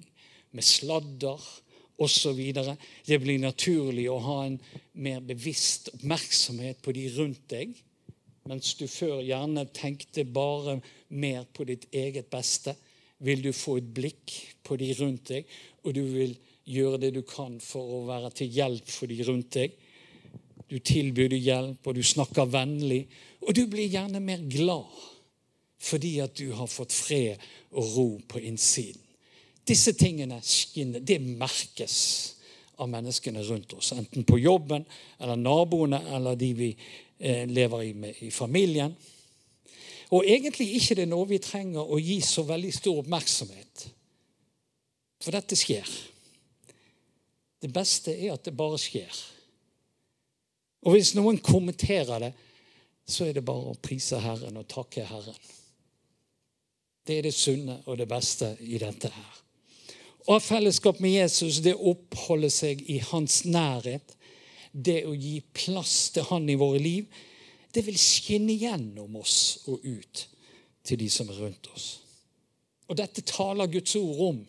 med 0.51 0.65
sladder, 0.65 1.37
osv. 1.99 2.39
Det 3.05 3.17
blir 3.21 3.41
naturlig 3.41 4.07
å 4.09 4.19
ha 4.23 4.39
en 4.45 4.57
mer 5.03 5.21
bevisst 5.25 5.91
oppmerksomhet 5.93 6.81
på 6.81 6.93
de 6.95 7.05
rundt 7.17 7.45
deg 7.51 7.75
mens 8.49 8.73
du 8.79 8.87
før 8.89 9.21
gjerne 9.21 9.67
tenkte 9.75 10.25
bare 10.25 10.79
mer 11.09 11.45
på 11.53 11.67
ditt 11.69 11.85
eget 11.93 12.31
beste, 12.33 12.75
vil 13.19 13.43
du 13.43 13.51
få 13.53 13.77
et 13.79 13.91
blikk 13.93 14.35
på 14.65 14.77
de 14.79 14.93
rundt 14.97 15.29
deg, 15.33 15.49
og 15.83 15.93
du 15.95 16.01
vil 16.07 16.33
gjøre 16.69 17.01
det 17.03 17.13
du 17.17 17.21
kan 17.27 17.57
for 17.63 17.99
å 17.99 18.05
være 18.07 18.31
til 18.39 18.51
hjelp 18.55 18.89
for 18.89 19.11
de 19.11 19.19
rundt 19.27 19.53
deg. 19.57 19.75
Du 20.69 20.77
tilbyr 20.79 21.33
hjelp, 21.35 21.85
og 21.85 21.97
du 21.97 22.03
snakker 22.05 22.49
vennlig, 22.49 23.03
og 23.41 23.55
du 23.57 23.65
blir 23.71 23.89
gjerne 23.89 24.21
mer 24.23 24.43
glad 24.49 25.07
fordi 25.79 26.17
at 26.19 26.33
du 26.35 26.49
har 26.51 26.67
fått 26.67 26.91
fred 26.91 27.39
og 27.71 27.93
ro 27.95 28.07
på 28.27 28.41
innsiden. 28.43 28.99
Disse 29.63 29.93
tingene 29.95 30.41
skinner. 30.43 30.99
Det 30.99 31.21
merkes 31.23 31.95
av 32.79 32.89
menneskene 32.91 33.43
rundt 33.47 33.73
oss. 33.77 33.93
Enten 33.95 34.25
på 34.27 34.39
jobben 34.39 34.85
eller 35.19 35.39
naboene 35.39 36.01
eller 36.15 36.35
de 36.39 36.49
vi 36.57 36.69
lever 37.19 37.83
i, 37.83 37.93
med, 37.93 38.21
i 38.23 38.31
familien. 38.31 38.93
Og 40.09 40.25
egentlig 40.25 40.71
ikke 40.79 40.95
det 40.97 41.05
er 41.05 41.11
noe 41.11 41.27
vi 41.29 41.41
trenger 41.43 41.85
å 41.85 41.99
gi 42.01 42.17
så 42.25 42.45
veldig 42.47 42.71
stor 42.73 43.01
oppmerksomhet. 43.03 43.85
For 45.19 45.35
dette 45.35 45.57
skjer. 45.59 45.89
Det 47.59 47.69
beste 47.75 48.15
er 48.15 48.33
at 48.33 48.47
det 48.47 48.55
bare 48.57 48.79
skjer. 48.79 49.19
Og 50.87 50.95
hvis 50.95 51.11
noen 51.17 51.41
kommenterer 51.43 52.23
det, 52.23 52.31
så 53.09 53.27
er 53.27 53.35
det 53.35 53.45
bare 53.45 53.73
å 53.73 53.79
prise 53.81 54.19
Herren 54.21 54.57
og 54.61 54.69
takke 54.69 55.03
Herren. 55.05 55.37
Det 57.05 57.17
er 57.17 57.25
det 57.25 57.35
sunne 57.35 57.79
og 57.89 57.97
det 57.99 58.07
beste 58.09 58.53
i 58.61 58.79
dette 58.79 59.09
her. 59.11 59.35
Ha 60.29 60.37
fellesskap 60.43 60.99
med 61.01 61.15
Jesus, 61.15 61.57
det 61.65 61.73
oppholder 61.73 62.51
seg 62.53 62.83
i 62.85 62.99
hans 63.01 63.41
nærhet, 63.49 64.13
det 64.71 65.03
å 65.07 65.15
gi 65.17 65.39
plass 65.53 66.09
til 66.13 66.27
han 66.29 66.47
i 66.49 66.57
våre 66.59 66.79
liv, 66.81 67.07
det 67.73 67.83
vil 67.85 67.97
skinne 68.01 68.55
gjennom 68.57 69.19
oss 69.19 69.65
og 69.69 69.83
ut 69.85 70.25
til 70.85 70.99
de 71.01 71.09
som 71.11 71.29
er 71.29 71.41
rundt 71.43 71.69
oss. 71.73 71.89
Og 72.89 72.97
dette 72.97 73.21
taler 73.25 73.69
Guds 73.69 73.93
ord 73.99 74.21
om. 74.29 74.39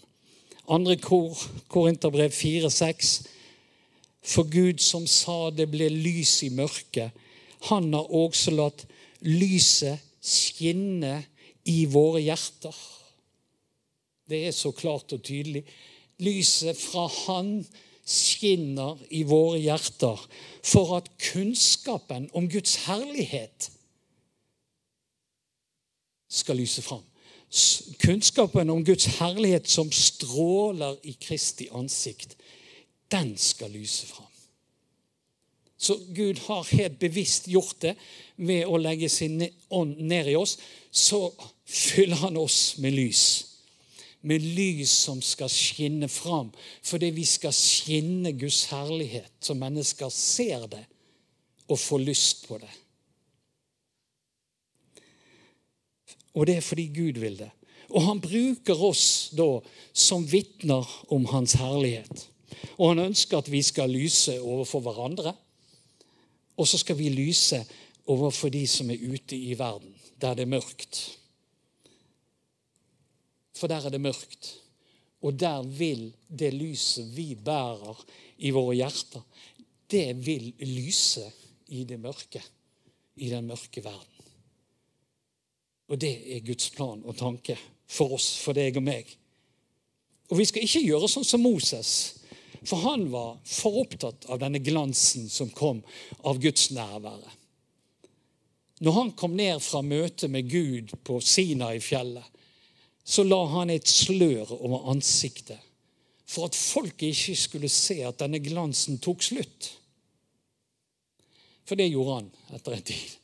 Andre 0.72 0.96
kor, 1.02 1.36
Korinterbrev 1.68 2.32
4,6. 2.32 3.10
For 4.24 4.48
Gud 4.48 4.80
som 4.84 5.06
sa 5.08 5.50
det 5.52 5.68
ble 5.72 5.90
lys 5.92 6.38
i 6.46 6.50
mørket, 6.52 7.12
han 7.68 7.92
har 7.92 8.08
også 8.16 8.54
latt 8.56 8.86
lyset 9.26 10.00
skinne 10.24 11.18
i 11.68 11.84
våre 11.90 12.22
hjerter. 12.24 12.76
Det 14.30 14.46
er 14.46 14.56
så 14.56 14.72
klart 14.76 15.12
og 15.12 15.24
tydelig. 15.26 15.64
Lyset 16.20 16.78
fra 16.78 17.06
Han 17.26 17.60
skinner 18.10 18.98
i 19.10 19.22
våre 19.28 19.60
hjerter 19.62 20.18
for 20.66 20.96
at 20.98 21.10
kunnskapen 21.30 22.28
om 22.34 22.48
Guds 22.50 22.74
herlighet 22.86 23.70
skal 26.30 26.58
lyse 26.60 26.82
fram. 26.82 27.04
Kunnskapen 28.02 28.70
om 28.70 28.84
Guds 28.84 29.06
herlighet 29.18 29.70
som 29.70 29.90
stråler 29.92 30.98
i 31.02 31.16
Kristi 31.20 31.68
ansikt, 31.74 32.36
den 33.10 33.36
skal 33.38 33.70
lyse 33.74 34.06
fram. 34.06 34.26
Så 35.80 35.96
Gud 36.14 36.38
har 36.44 36.68
helt 36.76 36.98
bevisst 36.98 37.48
gjort 37.48 37.78
det 37.80 37.94
ved 38.36 38.66
å 38.68 38.76
legge 38.76 39.08
sin 39.08 39.40
ånd 39.70 39.96
ned 39.96 40.28
i 40.28 40.36
oss. 40.36 40.58
Så 40.92 41.30
fyller 41.64 42.20
han 42.20 42.36
oss 42.36 42.76
med 42.78 42.92
lys 42.92 43.49
med 44.20 44.44
lys 44.44 44.92
som 45.06 45.22
skal 45.24 45.50
skinne 45.52 46.08
fram. 46.08 46.50
Fordi 46.82 47.10
vi 47.16 47.24
skal 47.24 47.54
skinne 47.56 48.32
Guds 48.38 48.64
herlighet, 48.72 49.32
så 49.40 49.56
mennesker 49.56 50.12
ser 50.12 50.66
det 50.70 50.84
og 51.70 51.78
får 51.78 52.04
lyst 52.04 52.46
på 52.48 52.58
det. 52.58 52.70
Og 56.34 56.46
det 56.46 56.56
er 56.56 56.64
fordi 56.64 56.86
Gud 56.94 57.18
vil 57.22 57.38
det. 57.38 57.50
Og 57.90 58.04
han 58.06 58.20
bruker 58.22 58.82
oss 58.86 59.30
da 59.34 59.58
som 59.92 60.26
vitner 60.30 60.86
om 61.10 61.26
hans 61.32 61.56
herlighet. 61.58 62.26
Og 62.78 62.92
han 62.92 63.06
ønsker 63.10 63.38
at 63.38 63.50
vi 63.50 63.62
skal 63.66 63.90
lyse 63.90 64.36
overfor 64.40 64.84
hverandre. 64.84 65.34
Og 66.56 66.68
så 66.68 66.78
skal 66.78 66.98
vi 66.98 67.08
lyse 67.08 67.64
overfor 68.10 68.52
de 68.52 68.66
som 68.68 68.90
er 68.90 69.02
ute 69.10 69.36
i 69.36 69.56
verden, 69.58 69.94
der 70.20 70.34
det 70.34 70.46
er 70.46 70.54
mørkt 70.54 71.19
for 73.60 73.68
der 73.68 73.86
er 73.86 73.92
det 73.92 74.00
mørkt. 74.00 74.54
Og 75.20 75.36
der 75.36 75.62
vil 75.62 76.08
det 76.28 76.54
lyset 76.56 77.10
vi 77.12 77.34
bærer 77.36 77.98
i 78.40 78.52
våre 78.56 78.78
hjerter, 78.78 79.24
det 79.90 80.14
vil 80.24 80.52
lyse 80.64 81.26
i 81.74 81.84
det 81.84 81.98
mørke, 82.00 82.40
i 83.20 83.28
den 83.28 83.50
mørke 83.50 83.82
verden. 83.84 84.30
Og 85.90 85.98
det 86.00 86.12
er 86.36 86.46
Guds 86.46 86.70
plan 86.70 87.02
og 87.04 87.18
tanke 87.18 87.58
for 87.90 88.14
oss, 88.14 88.36
for 88.38 88.56
deg 88.56 88.78
og 88.78 88.86
meg. 88.86 89.10
Og 90.30 90.38
vi 90.38 90.46
skal 90.46 90.64
ikke 90.64 90.84
gjøre 90.86 91.10
sånn 91.10 91.26
som 91.26 91.42
Moses, 91.42 91.92
for 92.62 92.84
han 92.84 93.08
var 93.10 93.40
for 93.48 93.80
opptatt 93.82 94.28
av 94.30 94.38
denne 94.40 94.60
glansen 94.62 95.26
som 95.32 95.50
kom 95.50 95.82
av 96.28 96.38
Guds 96.40 96.70
nærvære. 96.76 97.36
Når 98.80 98.96
han 98.96 99.10
kom 99.18 99.34
ned 99.36 99.58
fra 99.60 99.82
møtet 99.84 100.30
med 100.32 100.48
Gud 100.48 100.94
på 101.04 101.18
Sinai-fjellet, 101.20 102.24
så 103.10 103.24
la 103.26 103.40
han 103.56 103.72
et 103.74 103.90
slør 103.90 104.52
over 104.60 104.90
ansiktet 104.92 105.58
for 106.30 106.46
at 106.46 106.54
folket 106.54 107.10
ikke 107.10 107.34
skulle 107.38 107.70
se 107.72 107.98
at 108.06 108.20
denne 108.22 108.38
glansen 108.42 109.00
tok 109.02 109.24
slutt. 109.26 109.72
For 111.66 111.78
det 111.78 111.88
gjorde 111.90 112.20
han 112.20 112.28
etter 112.54 112.76
en 112.76 112.86
tid. 112.86 113.16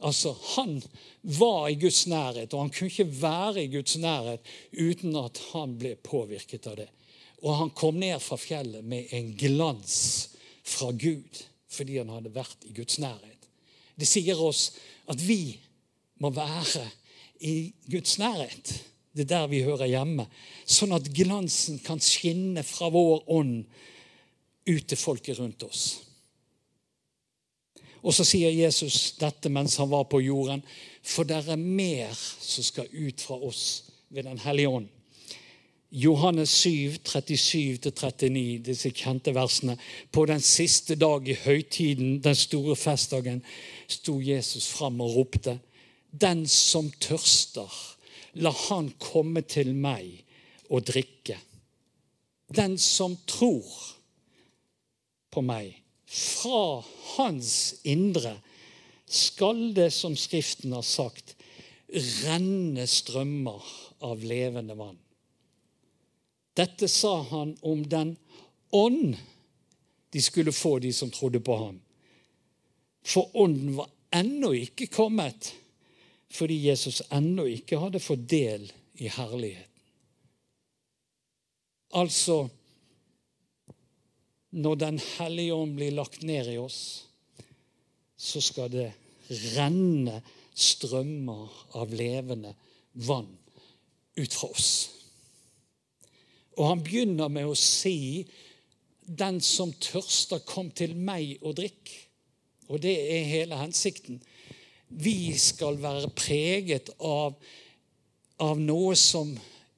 Altså, 0.00 0.32
Han 0.56 0.80
var 1.22 1.68
i 1.68 1.76
Guds 1.78 2.06
nærhet, 2.06 2.54
og 2.54 2.60
han 2.60 2.70
kunne 2.72 2.90
ikke 2.90 3.20
være 3.22 3.64
i 3.64 3.70
Guds 3.70 3.96
nærhet 4.00 4.50
uten 4.72 5.16
at 5.20 5.38
han 5.52 5.76
ble 5.78 5.94
påvirket 6.00 6.66
av 6.66 6.78
det. 6.80 6.88
Og 7.44 7.56
han 7.56 7.72
kom 7.76 8.00
ned 8.00 8.18
fra 8.24 8.38
fjellet 8.40 8.84
med 8.84 9.12
en 9.16 9.34
glans 9.36 9.96
fra 10.64 10.90
Gud 10.90 11.44
fordi 11.70 12.00
han 12.00 12.10
hadde 12.10 12.32
vært 12.34 12.64
i 12.66 12.72
Guds 12.74 12.98
nærhet. 12.98 13.46
Det 13.94 14.08
sier 14.08 14.40
oss 14.42 14.72
at 15.12 15.20
vi 15.22 15.54
må 16.18 16.32
være 16.34 16.82
i 17.46 17.70
Guds 17.86 18.16
nærhet. 18.18 18.72
Det 19.12 19.24
er 19.24 19.32
der 19.32 19.48
vi 19.50 19.64
hører 19.66 19.90
hjemme. 19.90 20.26
Sånn 20.64 20.94
at 20.94 21.08
glansen 21.14 21.80
kan 21.82 22.02
skinne 22.02 22.62
fra 22.66 22.90
vår 22.94 23.24
ånd 23.32 23.64
ut 24.70 24.86
til 24.86 25.00
folket 25.00 25.40
rundt 25.40 25.64
oss. 25.66 25.84
Og 28.00 28.14
så 28.16 28.24
sier 28.24 28.54
Jesus 28.54 29.16
dette 29.20 29.50
mens 29.52 29.76
han 29.80 29.90
var 29.90 30.06
på 30.08 30.22
jorden. 30.24 30.62
For 31.02 31.28
det 31.28 31.42
er 31.42 31.60
mer 31.60 32.14
som 32.14 32.64
skal 32.64 32.88
ut 32.92 33.20
fra 33.20 33.36
oss 33.36 33.90
ved 34.08 34.24
Den 34.24 34.38
hellige 34.38 34.68
ånd. 34.68 34.88
Johannes 35.90 36.50
7, 36.50 37.02
37-39, 37.02 38.58
disse 38.62 38.92
kjente 38.94 39.34
versene. 39.34 39.74
På 40.12 40.22
den 40.26 40.40
siste 40.40 40.94
dag 40.94 41.26
i 41.28 41.34
høytiden, 41.34 42.20
den 42.22 42.36
store 42.38 42.76
festdagen, 42.78 43.42
sto 43.90 44.20
Jesus 44.22 44.68
fram 44.70 45.00
og 45.02 45.16
ropte. 45.16 45.56
Den 46.10 46.46
som 46.46 46.92
tørster, 47.02 47.74
La 48.38 48.52
han 48.68 48.92
komme 49.02 49.42
til 49.42 49.72
meg 49.74 50.20
og 50.70 50.84
drikke. 50.86 51.38
Den 52.50 52.76
som 52.78 53.16
tror 53.30 53.66
på 55.30 55.42
meg, 55.46 55.74
fra 56.10 56.82
hans 57.16 57.52
indre 57.86 58.36
skal 59.10 59.70
det, 59.74 59.90
som 59.94 60.16
Skriften 60.18 60.74
har 60.74 60.86
sagt, 60.86 61.36
renne 62.24 62.86
strømmer 62.86 63.66
av 64.06 64.22
levende 64.26 64.76
vann. 64.78 64.98
Dette 66.58 66.88
sa 66.90 67.20
han 67.30 67.54
om 67.66 67.82
den 67.88 68.16
ånd 68.74 69.16
de 70.10 70.22
skulle 70.22 70.52
få, 70.54 70.78
de 70.82 70.92
som 70.92 71.10
trodde 71.14 71.40
på 71.42 71.56
ham. 71.56 71.78
For 73.06 73.30
ånden 73.38 73.76
var 73.78 73.90
ennå 74.14 74.52
ikke 74.58 74.90
kommet 74.90 75.52
fordi 76.30 76.56
Jesus 76.68 77.02
ennå 77.10 77.46
ikke 77.50 77.80
hadde 77.82 78.02
fått 78.02 78.28
del 78.30 78.68
i 79.00 79.10
herligheten. 79.10 79.66
Altså 81.98 82.48
Når 84.50 84.74
Den 84.74 84.98
hellige 84.98 85.54
ånd 85.54 85.76
blir 85.78 85.94
lagt 85.94 86.24
ned 86.26 86.48
i 86.50 86.56
oss, 86.58 87.06
så 88.18 88.40
skal 88.42 88.70
det 88.72 88.88
renne 89.54 90.16
strømmer 90.58 91.52
av 91.78 91.92
levende 91.94 92.50
vann 93.06 93.28
ut 94.18 94.34
fra 94.34 94.50
oss. 94.50 94.72
Og 96.58 96.66
han 96.66 96.82
begynner 96.82 97.30
med 97.30 97.46
å 97.46 97.54
si 97.54 98.26
'Den 99.06 99.40
som 99.40 99.72
tørster, 99.72 100.38
kom 100.38 100.70
til 100.70 100.94
meg 100.94 101.38
og 101.42 101.56
drikk'. 101.58 101.94
Og 102.68 102.82
det 102.82 102.94
er 102.94 103.24
hele 103.24 103.56
hensikten 103.56 104.20
vi 104.90 105.38
skal 105.38 105.78
være 105.82 106.10
preget 106.16 106.90
av, 106.98 107.36
av 108.42 108.58
noe 108.58 108.96
som 108.98 109.30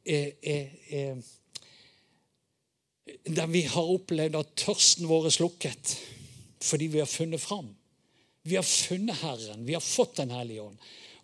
er, 0.04 0.32
er, 0.42 0.72
er, 0.88 1.20
Der 3.28 3.46
vi 3.46 3.62
har 3.68 3.92
opplevd 3.92 4.38
at 4.38 4.56
tørsten 4.56 5.08
vår 5.10 5.28
er 5.28 5.36
slukket 5.36 5.96
fordi 6.62 6.86
vi 6.92 7.00
har 7.02 7.10
funnet 7.10 7.42
fram. 7.42 7.72
Vi 8.46 8.54
har 8.54 8.62
funnet 8.62 9.18
Herren. 9.18 9.64
Vi 9.66 9.74
har 9.74 9.82
fått 9.82 10.16
Den 10.16 10.30
hellige 10.30 10.62
ånd. 10.62 10.76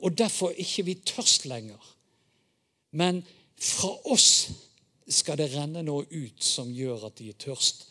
Og 0.03 0.19
derfor 0.19 0.51
er 0.51 0.59
ikke 0.63 0.85
vi 0.89 0.95
tørst 1.07 1.47
lenger. 1.47 1.79
Men 2.91 3.23
fra 3.55 3.93
oss 4.11 4.51
skal 5.07 5.39
det 5.39 5.53
renne 5.55 5.85
noe 5.87 6.07
ut 6.11 6.43
som 6.43 6.75
gjør 6.75 7.07
at 7.07 7.23
de 7.23 7.31
er 7.31 7.39
tørst. 7.39 7.87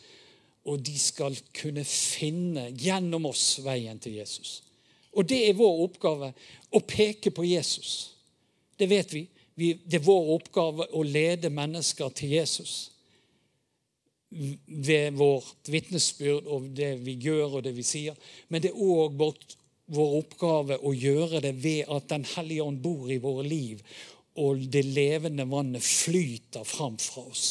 Og 0.68 0.80
de 0.84 0.98
skal 1.00 1.36
kunne 1.56 1.84
finne 1.88 2.68
gjennom 2.76 3.30
oss 3.32 3.62
veien 3.64 3.96
til 3.96 4.20
Jesus. 4.20 4.67
Og 5.18 5.26
det 5.26 5.40
er 5.48 5.58
vår 5.58 5.82
oppgave 5.88 6.30
å 6.70 6.80
peke 6.86 7.32
på 7.34 7.46
Jesus. 7.48 8.14
Det 8.78 8.86
vet 8.90 9.12
vi. 9.12 9.24
Det 9.58 9.98
er 9.98 10.06
vår 10.06 10.30
oppgave 10.36 10.86
å 10.94 11.02
lede 11.02 11.50
mennesker 11.50 12.12
til 12.14 12.36
Jesus 12.38 12.76
ved 14.30 15.16
vårt 15.16 15.70
vitnesbyrd 15.72 16.46
og 16.52 16.68
det 16.76 16.92
vi 17.00 17.16
gjør 17.24 17.58
og 17.58 17.64
det 17.64 17.72
vi 17.74 17.86
sier. 17.86 18.16
Men 18.48 18.62
det 18.62 18.70
er 18.70 18.78
òg 18.78 19.16
vår 19.18 20.16
oppgave 20.20 20.78
å 20.84 20.92
gjøre 20.94 21.40
det 21.42 21.54
ved 21.62 21.88
at 21.90 22.10
Den 22.12 22.26
hellige 22.36 22.66
ånd 22.68 22.82
bor 22.84 23.08
i 23.10 23.18
våre 23.18 23.46
liv, 23.48 23.80
og 24.38 24.60
det 24.70 24.84
levende 24.84 25.48
vannet 25.48 25.82
flyter 25.82 26.66
fram 26.68 26.98
fra 27.00 27.24
oss. 27.24 27.48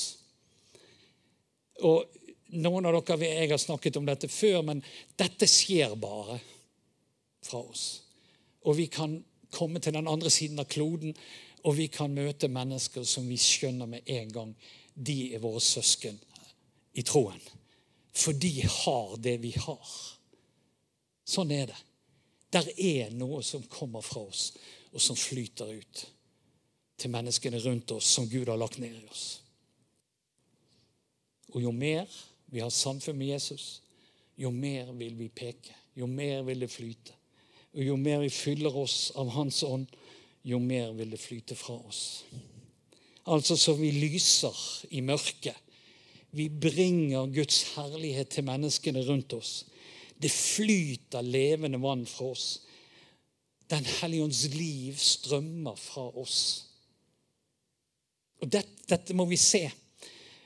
Og 1.84 2.06
Noen 2.48 2.86
av 2.88 2.96
dere 3.04 3.28
jeg 3.28 3.50
har 3.52 3.60
snakket 3.60 3.98
om 4.00 4.06
dette 4.08 4.30
før, 4.32 4.62
men 4.64 4.80
dette 5.20 5.50
skjer 5.52 5.98
bare 6.00 6.38
fra 7.48 7.64
oss. 7.64 7.86
Og 8.68 8.78
vi 8.78 8.88
kan 8.92 9.18
komme 9.52 9.80
til 9.80 9.96
den 9.96 10.08
andre 10.08 10.30
siden 10.34 10.60
av 10.60 10.68
kloden, 10.70 11.16
og 11.64 11.78
vi 11.78 11.88
kan 11.92 12.14
møte 12.14 12.50
mennesker 12.52 13.06
som 13.08 13.28
vi 13.28 13.40
skjønner 13.42 13.90
med 13.90 14.10
en 14.20 14.34
gang 14.34 14.54
de 14.94 15.34
er 15.36 15.42
våre 15.44 15.62
søsken 15.62 16.18
i 16.98 17.04
troen. 17.06 17.42
For 18.18 18.34
de 18.34 18.54
har 18.62 19.18
det 19.22 19.38
vi 19.44 19.54
har. 19.58 19.90
Sånn 21.28 21.52
er 21.54 21.68
det. 21.70 21.80
Der 22.54 22.70
er 22.80 23.12
noe 23.14 23.44
som 23.44 23.66
kommer 23.70 24.02
fra 24.06 24.24
oss, 24.26 24.54
og 24.94 25.04
som 25.04 25.18
flyter 25.20 25.74
ut 25.76 26.06
til 26.98 27.12
menneskene 27.14 27.60
rundt 27.62 27.92
oss, 27.94 28.08
som 28.16 28.30
Gud 28.30 28.48
har 28.50 28.58
lagt 28.58 28.80
ned 28.82 28.96
i 28.96 29.10
oss. 29.12 29.26
Og 31.54 31.62
jo 31.62 31.74
mer 31.76 32.08
vi 32.48 32.64
har 32.64 32.72
samfunn 32.74 33.18
med 33.20 33.34
Jesus, 33.36 33.82
jo 34.40 34.52
mer 34.54 34.94
vil 34.96 35.18
vi 35.20 35.28
peke. 35.30 35.76
Jo 35.98 36.08
mer 36.08 36.44
vil 36.46 36.62
det 36.62 36.70
flyte. 36.72 37.17
Og 37.78 37.84
jo 37.86 37.96
mer 38.02 38.24
vi 38.26 38.34
fyller 38.34 38.74
oss 38.76 39.12
av 39.16 39.30
Hans 39.38 39.62
ånd, 39.64 39.86
jo 40.48 40.60
mer 40.60 40.92
vil 40.98 41.14
det 41.14 41.22
flyte 41.22 41.56
fra 41.56 41.78
oss. 41.78 42.26
Altså 43.28 43.58
så 43.60 43.76
vi 43.78 43.92
lyser 43.94 44.56
i 44.98 45.04
mørket 45.06 45.68
vi 46.38 46.50
bringer 46.50 47.30
Guds 47.34 47.64
herlighet 47.76 48.30
til 48.30 48.46
menneskene 48.48 49.02
rundt 49.08 49.34
oss. 49.34 49.66
Det 50.18 50.32
flyter 50.32 51.26
levende 51.26 51.80
vann 51.82 52.06
fra 52.10 52.32
oss. 52.34 52.48
Den 53.70 53.86
hellige 54.00 54.24
ånds 54.24 54.44
liv 54.54 54.98
strømmer 55.02 55.76
fra 55.80 56.08
oss. 56.20 56.40
Og 58.42 58.52
dette, 58.54 58.86
dette 58.90 59.16
må 59.18 59.26
vi 59.26 59.40
se. 59.40 59.66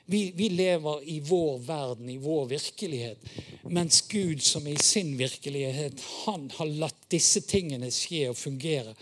Vi, 0.05 0.31
vi, 0.35 0.49
lever 0.49 1.03
i 1.09 1.19
vår 1.19 1.59
verden, 1.59 2.09
i 2.09 2.17
vår 2.17 2.45
virkelighet. 2.45 3.19
Mens 3.63 4.01
Gud, 4.01 4.41
som 4.41 4.67
er 4.67 4.75
i 4.75 4.83
sin 4.83 5.13
virkelighet, 5.17 6.01
han 6.25 6.49
har 6.57 6.73
latt 6.83 7.09
disse 7.13 7.43
tingene 7.47 7.91
skje 7.93 8.29
og 8.31 8.37
fungere 8.37 8.95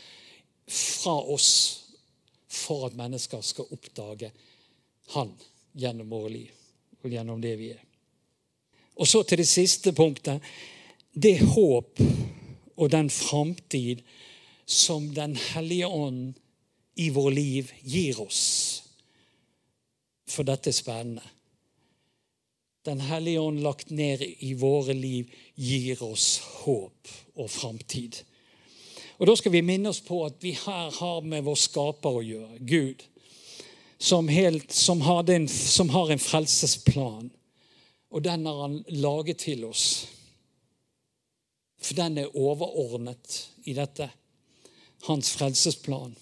fra 0.69 1.15
oss 1.33 1.51
for 2.49 2.88
at 2.88 2.97
mennesker 2.97 3.41
skal 3.45 3.69
oppdage 3.73 4.31
Han 5.13 5.31
gjennom 5.73 6.09
våre 6.09 6.29
liv 6.29 6.49
og 7.01 7.13
gjennom 7.13 7.41
det 7.41 7.55
vi 7.57 7.71
er. 7.73 7.81
Og 8.99 9.07
så 9.07 9.23
til 9.23 9.41
det 9.41 9.47
siste 9.49 9.93
punktet. 9.95 10.43
Det 11.13 11.39
håp 11.39 12.01
og 12.75 12.91
den 12.91 13.09
framtid 13.09 14.03
som 14.69 15.13
Den 15.13 15.33
hellige 15.35 15.88
ånd 15.88 16.35
i 16.95 17.09
vår 17.09 17.31
liv 17.31 17.71
gir 17.81 18.19
oss. 18.21 18.68
For 20.30 20.48
dette 20.48 20.70
er 20.72 20.78
spennende. 20.78 21.26
Den 22.86 23.02
hellige 23.04 23.42
ånd 23.42 23.60
lagt 23.62 23.92
ned 23.92 24.24
i 24.24 24.54
våre 24.58 24.96
liv 24.96 25.30
gir 25.60 26.00
oss 26.06 26.39
håp 26.62 27.10
og 27.36 27.50
framtid. 27.52 28.22
Og 29.20 29.28
Da 29.28 29.36
skal 29.36 29.52
vi 29.52 29.65
minne 29.65 29.92
oss 29.92 30.00
på 30.00 30.22
at 30.26 30.38
vi 30.39 30.54
her 30.56 30.94
har 30.96 31.22
med 31.28 31.44
vår 31.44 31.58
skaper 31.60 32.22
å 32.22 32.24
gjøre, 32.24 32.60
Gud 32.63 33.04
som, 34.00 34.28
helt, 34.28 34.72
som, 34.72 35.02
en, 35.28 35.48
som 35.48 35.89
har 35.89 36.12
en 36.12 36.20
frelsesplan. 36.20 37.30
Og 38.10 38.22
den 38.24 38.46
har 38.46 38.62
han 38.62 38.80
laget 38.88 39.44
til 39.44 39.65
oss. 39.68 40.08
For 41.84 42.00
den 42.00 42.18
er 42.18 42.38
overordnet 42.38 43.42
i 43.68 43.76
dette. 43.76 44.10
Hans 45.08 45.34
frelsesplan. 45.36 46.15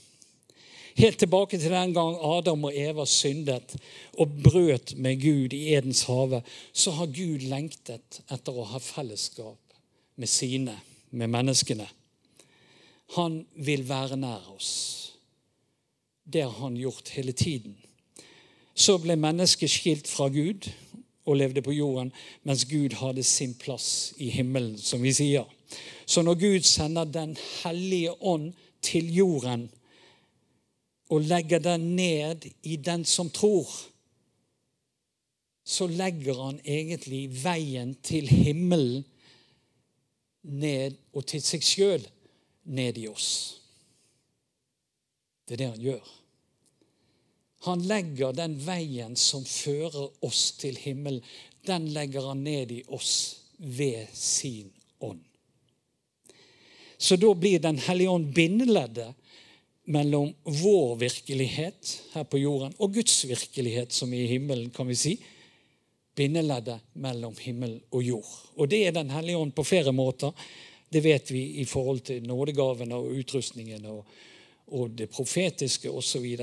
Helt 0.98 1.20
tilbake 1.22 1.60
til 1.62 1.70
den 1.70 1.92
gang 1.94 2.16
Adam 2.26 2.64
og 2.66 2.74
Eva 2.74 3.04
syndet 3.06 3.76
og 4.18 4.32
brøt 4.44 4.96
med 4.98 5.20
Gud 5.22 5.54
i 5.54 5.76
Edens 5.76 6.02
hage, 6.10 6.42
så 6.74 6.92
har 6.92 7.12
Gud 7.14 7.46
lengtet 7.46 8.22
etter 8.34 8.58
å 8.58 8.66
ha 8.72 8.82
fellesskap 8.82 9.78
med 10.18 10.32
sine, 10.32 10.74
med 11.12 11.30
menneskene. 11.30 11.86
Han 13.14 13.44
vil 13.62 13.86
være 13.86 14.18
nær 14.18 14.50
oss. 14.56 14.74
Det 16.26 16.42
har 16.48 16.58
han 16.64 16.82
gjort 16.82 17.14
hele 17.14 17.32
tiden. 17.32 17.78
Så 18.74 18.98
ble 18.98 19.16
mennesket 19.22 19.70
skilt 19.70 20.10
fra 20.10 20.32
Gud 20.34 20.66
og 21.30 21.38
levde 21.38 21.62
på 21.62 21.78
jorden, 21.78 22.10
mens 22.42 22.66
Gud 22.66 22.98
hadde 22.98 23.24
sin 23.24 23.54
plass 23.54 24.16
i 24.18 24.32
himmelen, 24.34 24.78
som 24.82 25.06
vi 25.06 25.14
sier. 25.14 25.46
Så 26.10 26.26
når 26.26 26.42
Gud 26.42 26.66
sender 26.66 27.06
Den 27.06 27.38
hellige 27.64 28.18
ånd 28.18 28.54
til 28.82 29.14
jorden 29.14 29.70
og 31.10 31.24
legger 31.24 31.60
den 31.64 31.96
ned 31.96 32.50
i 32.64 32.76
den 32.76 33.06
som 33.06 33.30
tror, 33.30 33.70
så 35.68 35.88
legger 35.88 36.40
han 36.44 36.60
egentlig 36.64 37.28
veien 37.44 37.96
til 38.04 38.28
himmelen 38.28 39.04
ned, 40.48 40.96
og 41.12 41.26
til 41.28 41.44
seg 41.44 41.66
sjøl 41.66 42.06
ned 42.72 43.00
i 43.02 43.08
oss. 43.12 43.32
Det 45.48 45.58
er 45.58 45.64
det 45.64 45.70
han 45.74 45.84
gjør. 45.84 46.14
Han 47.68 47.84
legger 47.90 48.36
den 48.36 48.56
veien 48.64 49.16
som 49.20 49.44
fører 49.44 50.08
oss 50.24 50.54
til 50.60 50.78
himmelen, 50.80 51.24
den 51.68 51.90
legger 51.92 52.30
han 52.30 52.46
ned 52.48 52.72
i 52.72 52.84
oss 52.96 53.14
ved 53.58 54.08
sin 54.16 54.70
ånd. 55.04 55.24
Så 56.98 57.16
da 57.20 57.34
blir 57.34 57.60
Den 57.60 57.78
hellige 57.78 58.10
ånd 58.10 58.32
bindeleddet 58.34 59.14
mellom 59.88 60.34
vår 60.44 60.96
virkelighet 61.00 61.92
her 62.14 62.26
på 62.28 62.40
jorden 62.42 62.74
og 62.78 62.94
Guds 62.94 63.22
virkelighet, 63.28 63.94
som 63.96 64.14
er 64.14 64.26
i 64.26 64.32
himmelen, 64.34 64.70
kan 64.76 64.88
vi 64.88 64.96
si. 65.00 65.14
Bindeleddet 66.18 66.82
mellom 67.00 67.36
himmel 67.40 67.78
og 67.92 68.04
jord. 68.04 68.34
Og 68.58 68.68
det 68.70 68.82
er 68.88 68.92
Den 68.92 69.14
hellige 69.14 69.38
ånd 69.38 69.54
på 69.56 69.64
flere 69.64 69.94
måter. 69.94 70.32
Det 70.90 71.04
vet 71.04 71.32
vi 71.32 71.44
i 71.62 71.66
forhold 71.66 72.00
til 72.00 72.24
nådegavene 72.24 72.96
og 72.96 73.16
utrustningen 73.16 73.86
og, 73.86 74.06
og 74.68 74.92
det 74.92 75.10
profetiske 75.10 75.92
osv. 75.92 76.36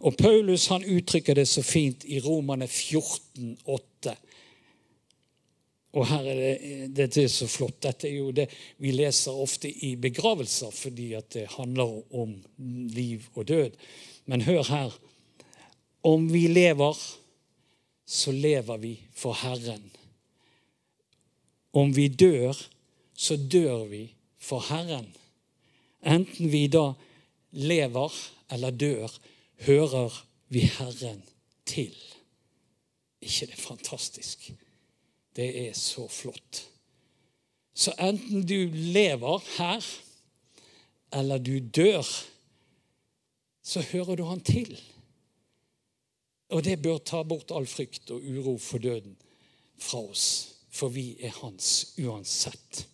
Og 0.00 0.16
Paulus 0.16 0.66
han 0.66 0.84
uttrykker 0.84 1.34
det 1.34 1.46
så 1.48 1.62
fint 1.62 2.04
i 2.04 2.20
Romane 2.20 2.66
14, 2.68 3.58
8. 3.64 4.16
Og 5.94 6.06
her 6.10 6.26
er 6.26 6.38
det, 6.40 6.88
Dette 6.96 7.22
er 7.22 7.30
så 7.30 7.46
flott. 7.50 7.78
Dette 7.84 8.08
er 8.08 8.16
jo 8.18 8.32
det 8.34 8.48
vi 8.82 8.90
leser 8.94 9.36
ofte 9.44 9.70
i 9.70 9.94
begravelser 10.00 10.74
fordi 10.74 11.12
at 11.18 11.30
det 11.36 11.46
handler 11.54 12.00
om 12.14 12.34
liv 12.94 13.28
og 13.34 13.46
død. 13.48 13.76
Men 14.26 14.42
hør 14.42 14.64
her. 14.68 14.96
Om 16.04 16.26
vi 16.32 16.46
lever, 16.50 16.98
så 18.06 18.32
lever 18.32 18.76
vi 18.82 18.94
for 19.16 19.38
Herren. 19.40 19.86
Om 21.72 21.94
vi 21.96 22.08
dør, 22.08 22.58
så 23.14 23.36
dør 23.36 23.86
vi 23.88 24.08
for 24.38 24.66
Herren. 24.68 25.08
Enten 26.04 26.50
vi 26.52 26.66
da 26.68 26.90
lever 27.54 28.12
eller 28.52 28.70
dør, 28.70 29.14
hører 29.64 30.24
vi 30.48 30.66
Herren 30.76 31.22
til. 31.66 31.94
ikke 33.24 33.46
det 33.46 33.54
er 33.56 33.62
fantastisk? 33.62 34.52
Det 35.36 35.68
er 35.68 35.72
så 35.74 36.06
flott. 36.08 36.64
Så 37.74 37.94
enten 37.98 38.46
du 38.46 38.70
lever 38.70 39.42
her, 39.56 39.86
eller 41.12 41.38
du 41.38 41.58
dør, 41.58 42.06
så 43.62 43.80
hører 43.80 44.16
du 44.16 44.24
han 44.28 44.40
til. 44.40 44.76
Og 46.54 46.64
det 46.64 46.78
bør 46.82 47.00
ta 47.02 47.22
bort 47.26 47.50
all 47.50 47.66
frykt 47.66 48.12
og 48.14 48.22
uro 48.22 48.56
for 48.62 48.78
døden 48.78 49.16
fra 49.80 50.04
oss, 50.04 50.26
for 50.70 50.92
vi 50.94 51.16
er 51.18 51.34
hans 51.40 51.94
uansett. 51.98 52.84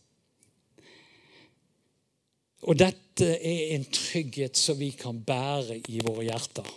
Og 2.68 2.76
dette 2.76 3.26
er 3.36 3.74
en 3.74 3.84
trygghet 3.84 4.56
som 4.56 4.78
vi 4.80 4.90
kan 4.96 5.20
bære 5.24 5.80
i 5.88 6.00
våre 6.04 6.26
hjerter. 6.28 6.68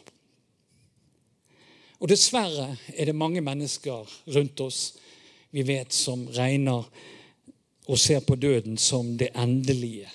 Og 2.04 2.10
dessverre 2.12 2.74
er 2.96 3.08
det 3.08 3.16
mange 3.16 3.44
mennesker 3.44 4.10
rundt 4.36 4.64
oss 4.64 4.82
vi 5.54 5.62
vet 5.64 5.94
som 5.94 6.26
regner 6.34 6.86
og 7.86 8.00
ser 8.00 8.24
på 8.26 8.36
døden 8.36 8.78
som 8.78 9.12
det 9.18 9.30
endelige. 9.38 10.10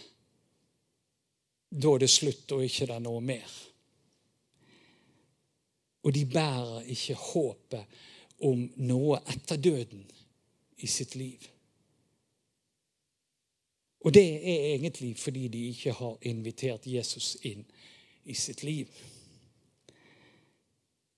Da 1.71 1.93
er 1.95 2.03
det 2.03 2.11
slutt, 2.11 2.51
og 2.53 2.65
ikke 2.65 2.89
det 2.89 2.97
er 2.97 3.05
noe 3.05 3.21
mer. 3.23 3.53
Og 6.03 6.15
de 6.15 6.25
bærer 6.27 6.89
ikke 6.91 7.15
håpet 7.15 8.01
om 8.49 8.65
noe 8.83 9.21
etter 9.31 9.61
døden 9.63 10.03
i 10.83 10.91
sitt 10.91 11.15
liv. 11.15 11.47
Og 14.01 14.15
det 14.15 14.27
er 14.27 14.67
egentlig 14.75 15.13
fordi 15.19 15.49
de 15.49 15.69
ikke 15.69 15.93
har 15.93 16.19
invitert 16.23 16.87
Jesus 16.87 17.37
inn 17.47 17.63
i 18.25 18.35
sitt 18.35 18.63
liv. 18.67 18.91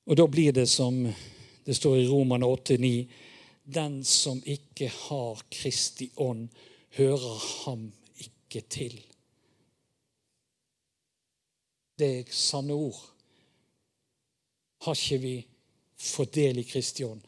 Og 0.06 0.16
da 0.16 0.26
blir 0.26 0.52
det 0.52 0.68
som 0.68 1.06
det 1.64 1.76
står 1.76 1.96
i 1.96 2.08
Romane 2.08 2.46
8,9.: 2.46 3.06
Den 3.70 4.00
som 4.04 4.40
ikke 4.46 4.88
har 4.88 5.42
Kristi 5.52 6.10
ånd, 6.18 6.48
hører 6.96 7.42
ham 7.64 7.84
ikke 8.18 8.64
til. 8.66 8.96
Det 11.98 12.08
er 12.18 12.32
sanne 12.34 12.74
ord. 12.74 12.98
Har 14.82 14.96
ikke 14.96 15.20
vi 15.22 15.34
fått 16.00 16.34
del 16.34 16.62
i 16.62 16.64
Kristi 16.64 17.04
ånd, 17.04 17.20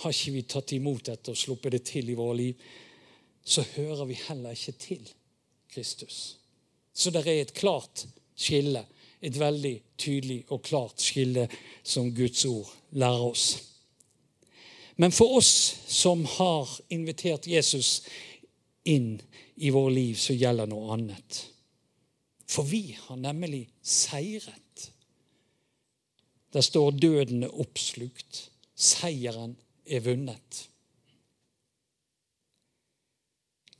har 0.00 0.14
ikke 0.14 0.34
vi 0.36 0.44
tatt 0.48 0.72
imot 0.76 1.10
dette 1.10 1.32
og 1.32 1.38
sluppet 1.38 1.74
det 1.74 1.82
til 1.90 2.12
i 2.12 2.16
våre 2.16 2.36
liv, 2.38 2.60
så 3.44 3.64
hører 3.74 4.06
vi 4.06 4.18
heller 4.28 4.54
ikke 4.54 4.76
til 4.78 5.08
Kristus. 5.74 6.38
Så 6.94 7.10
det 7.10 7.24
er 7.26 7.42
et 7.42 7.54
klart 7.56 8.06
skille, 8.38 8.84
et 9.20 9.36
veldig 9.36 9.74
tydelig 9.98 10.44
og 10.48 10.62
klart 10.64 11.02
skille 11.02 11.48
som 11.82 12.14
Guds 12.14 12.44
ord 12.48 12.70
lærer 12.96 13.26
oss. 13.26 13.69
Men 15.00 15.12
for 15.12 15.36
oss 15.36 15.78
som 15.86 16.24
har 16.28 16.68
invitert 16.92 17.46
Jesus 17.46 18.02
inn 18.84 19.22
i 19.54 19.70
våre 19.72 19.94
liv, 19.94 20.14
så 20.20 20.34
gjelder 20.36 20.68
noe 20.68 20.90
annet. 20.92 21.38
For 22.44 22.68
vi 22.68 22.82
har 23.06 23.16
nemlig 23.16 23.62
seiret. 23.80 24.90
Der 26.52 26.60
står 26.60 26.90
'døden 26.92 27.46
er 27.48 27.54
oppslukt'. 27.64 28.42
Seieren 28.76 29.56
er 29.86 30.04
vunnet. 30.04 30.68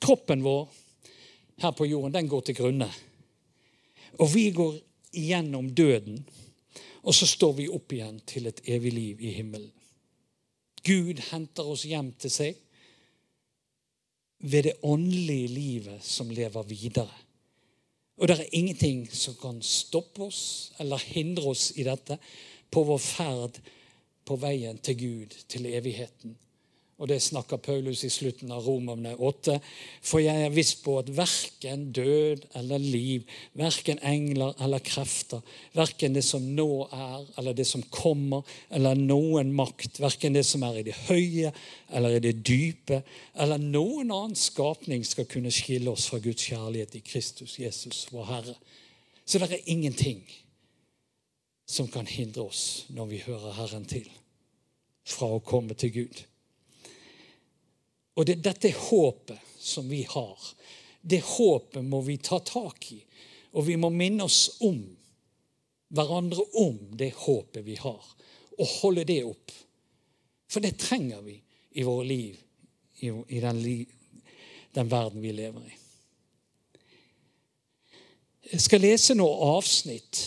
Kroppen 0.01 0.41
vår 0.43 0.71
her 1.61 1.71
på 1.77 1.85
jorden, 1.85 2.15
den 2.15 2.29
går 2.29 2.41
til 2.41 2.57
grunne. 2.63 2.89
Og 4.19 4.35
vi 4.35 4.51
går 4.51 4.81
igjennom 5.13 5.69
døden, 5.75 6.25
og 7.03 7.15
så 7.15 7.27
står 7.27 7.53
vi 7.61 7.69
opp 7.69 7.93
igjen 7.93 8.23
til 8.27 8.47
et 8.47 8.65
evig 8.65 8.93
liv 8.93 9.21
i 9.21 9.35
himmelen. 9.37 9.73
Gud 10.87 11.21
henter 11.31 11.67
oss 11.69 11.85
hjem 11.89 12.13
til 12.21 12.33
seg 12.33 12.61
ved 14.41 14.65
det 14.65 14.79
åndelige 14.83 15.49
livet 15.53 16.05
som 16.05 16.31
lever 16.33 16.65
videre. 16.69 17.13
Og 18.21 18.29
det 18.29 18.37
er 18.37 18.55
ingenting 18.57 19.05
som 19.13 19.37
kan 19.41 19.61
stoppe 19.65 20.27
oss 20.29 20.43
eller 20.81 21.01
hindre 21.13 21.53
oss 21.53 21.71
i 21.77 21.85
dette 21.85 22.17
på 22.71 22.85
vår 22.89 23.01
ferd 23.01 23.61
på 24.29 24.37
veien 24.41 24.79
til 24.85 24.97
Gud, 25.01 25.37
til 25.49 25.67
evigheten. 25.67 26.37
Og 27.01 27.09
det 27.09 27.23
snakker 27.25 27.57
Paulus 27.65 28.03
i 28.05 28.11
slutten 28.13 28.51
av 28.53 28.67
Romerne 28.69 29.15
8. 29.17 29.55
For 30.05 30.21
jeg 30.21 30.45
er 30.45 30.53
viss 30.53 30.75
på 30.83 30.99
at 31.01 31.09
verken 31.17 31.87
død 31.97 32.43
eller 32.61 32.83
liv, 32.83 33.25
verken 33.57 34.03
engler 34.05 34.53
eller 34.61 34.85
krefter, 34.85 35.41
verken 35.73 36.13
det 36.17 36.25
som 36.27 36.45
nå 36.45 36.69
er 36.93 37.25
eller 37.41 37.57
det 37.57 37.65
som 37.71 37.83
kommer, 37.89 38.45
eller 38.69 39.01
noen 39.01 39.55
makt, 39.57 40.03
verken 40.05 40.37
det 40.37 40.45
som 40.45 40.67
er 40.69 40.83
i 40.83 40.85
det 40.91 40.99
høye 41.07 41.55
eller 41.89 42.19
i 42.19 42.23
det 42.29 42.37
dype, 42.45 43.01
eller 43.41 43.63
noen 43.63 44.13
annen 44.13 44.37
skapning 44.37 45.05
skal 45.09 45.29
kunne 45.31 45.53
skille 45.55 45.89
oss 45.91 46.11
fra 46.13 46.21
Guds 46.21 46.51
kjærlighet 46.53 47.01
i 47.01 47.05
Kristus 47.07 47.57
Jesus, 47.63 48.05
vår 48.13 48.29
Herre. 48.29 48.57
Så 49.25 49.41
det 49.41 49.55
er 49.57 49.73
ingenting 49.73 50.21
som 51.71 51.89
kan 51.89 52.07
hindre 52.07 52.45
oss 52.51 52.85
når 52.93 53.09
vi 53.09 53.25
hører 53.25 53.57
Herren 53.57 53.89
til, 53.89 54.09
fra 55.07 55.31
å 55.33 55.41
komme 55.41 55.77
til 55.79 55.95
Gud. 55.95 56.27
Og 58.19 58.27
det, 58.27 58.41
dette 58.45 58.73
håpet 58.75 59.39
som 59.61 59.89
vi 59.89 60.03
har, 60.09 60.49
det 61.01 61.23
håpet 61.25 61.85
må 61.85 62.03
vi 62.05 62.19
ta 62.23 62.41
tak 62.45 62.91
i. 62.93 63.01
Og 63.57 63.67
vi 63.67 63.77
må 63.81 63.91
minne 63.91 64.27
oss 64.27 64.59
om 64.67 64.81
hverandre 65.91 66.45
om 66.61 66.79
det 66.99 67.13
håpet 67.25 67.65
vi 67.67 67.77
har, 67.81 68.05
og 68.59 68.75
holde 68.81 69.07
det 69.09 69.23
opp. 69.27 69.55
For 70.51 70.63
det 70.63 70.79
trenger 70.83 71.23
vi 71.25 71.37
i 71.79 71.87
våre 71.87 72.07
liv, 72.07 72.39
i, 73.01 73.11
i 73.11 73.41
den, 73.43 73.63
den 74.75 74.91
verden 74.91 75.23
vi 75.23 75.35
lever 75.35 75.67
i. 75.67 75.77
Jeg 78.51 78.63
skal 78.65 78.83
lese 78.83 79.15
noen 79.15 79.43
avsnitt 79.59 80.25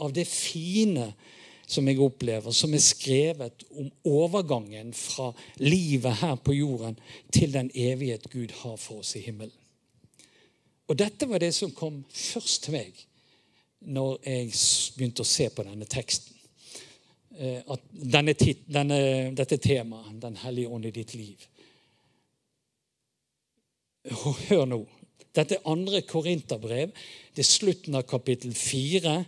av 0.00 0.12
det 0.16 0.24
fine 0.28 1.10
som 1.66 1.88
jeg 1.88 2.00
opplever, 2.02 2.54
som 2.54 2.74
er 2.74 2.82
skrevet 2.82 3.64
om 3.74 3.90
overgangen 4.06 4.92
fra 4.94 5.32
livet 5.58 6.20
her 6.22 6.36
på 6.38 6.54
jorden 6.54 6.98
til 7.34 7.52
den 7.54 7.70
evighet 7.74 8.30
Gud 8.30 8.54
har 8.62 8.76
for 8.78 9.02
oss 9.02 9.16
i 9.18 9.24
himmelen. 9.24 9.54
Og 10.86 10.98
dette 10.98 11.26
var 11.26 11.42
det 11.42 11.50
som 11.54 11.74
kom 11.74 12.04
først 12.14 12.68
til 12.68 12.76
meg 12.76 13.00
når 13.86 14.20
jeg 14.22 14.52
begynte 14.96 15.24
å 15.26 15.28
se 15.28 15.48
på 15.50 15.64
denne 15.66 15.88
teksten. 15.90 16.36
Eh, 17.36 17.58
at 17.66 17.82
denne, 17.90 18.32
denne, 18.64 19.00
dette 19.36 19.58
temaet, 19.60 20.14
Den 20.22 20.36
hellige 20.40 20.68
ånd 20.68 20.86
i 20.86 20.94
ditt 20.94 21.14
liv. 21.14 21.42
Hør 24.48 24.64
nå. 24.70 24.80
Dette 25.34 25.58
er 25.58 25.68
andre 25.68 26.00
korinterbrev. 26.06 26.94
Det 27.34 27.42
er 27.42 27.50
slutten 27.50 27.98
av 27.98 28.06
kapittel 28.08 28.54
4 28.54 29.18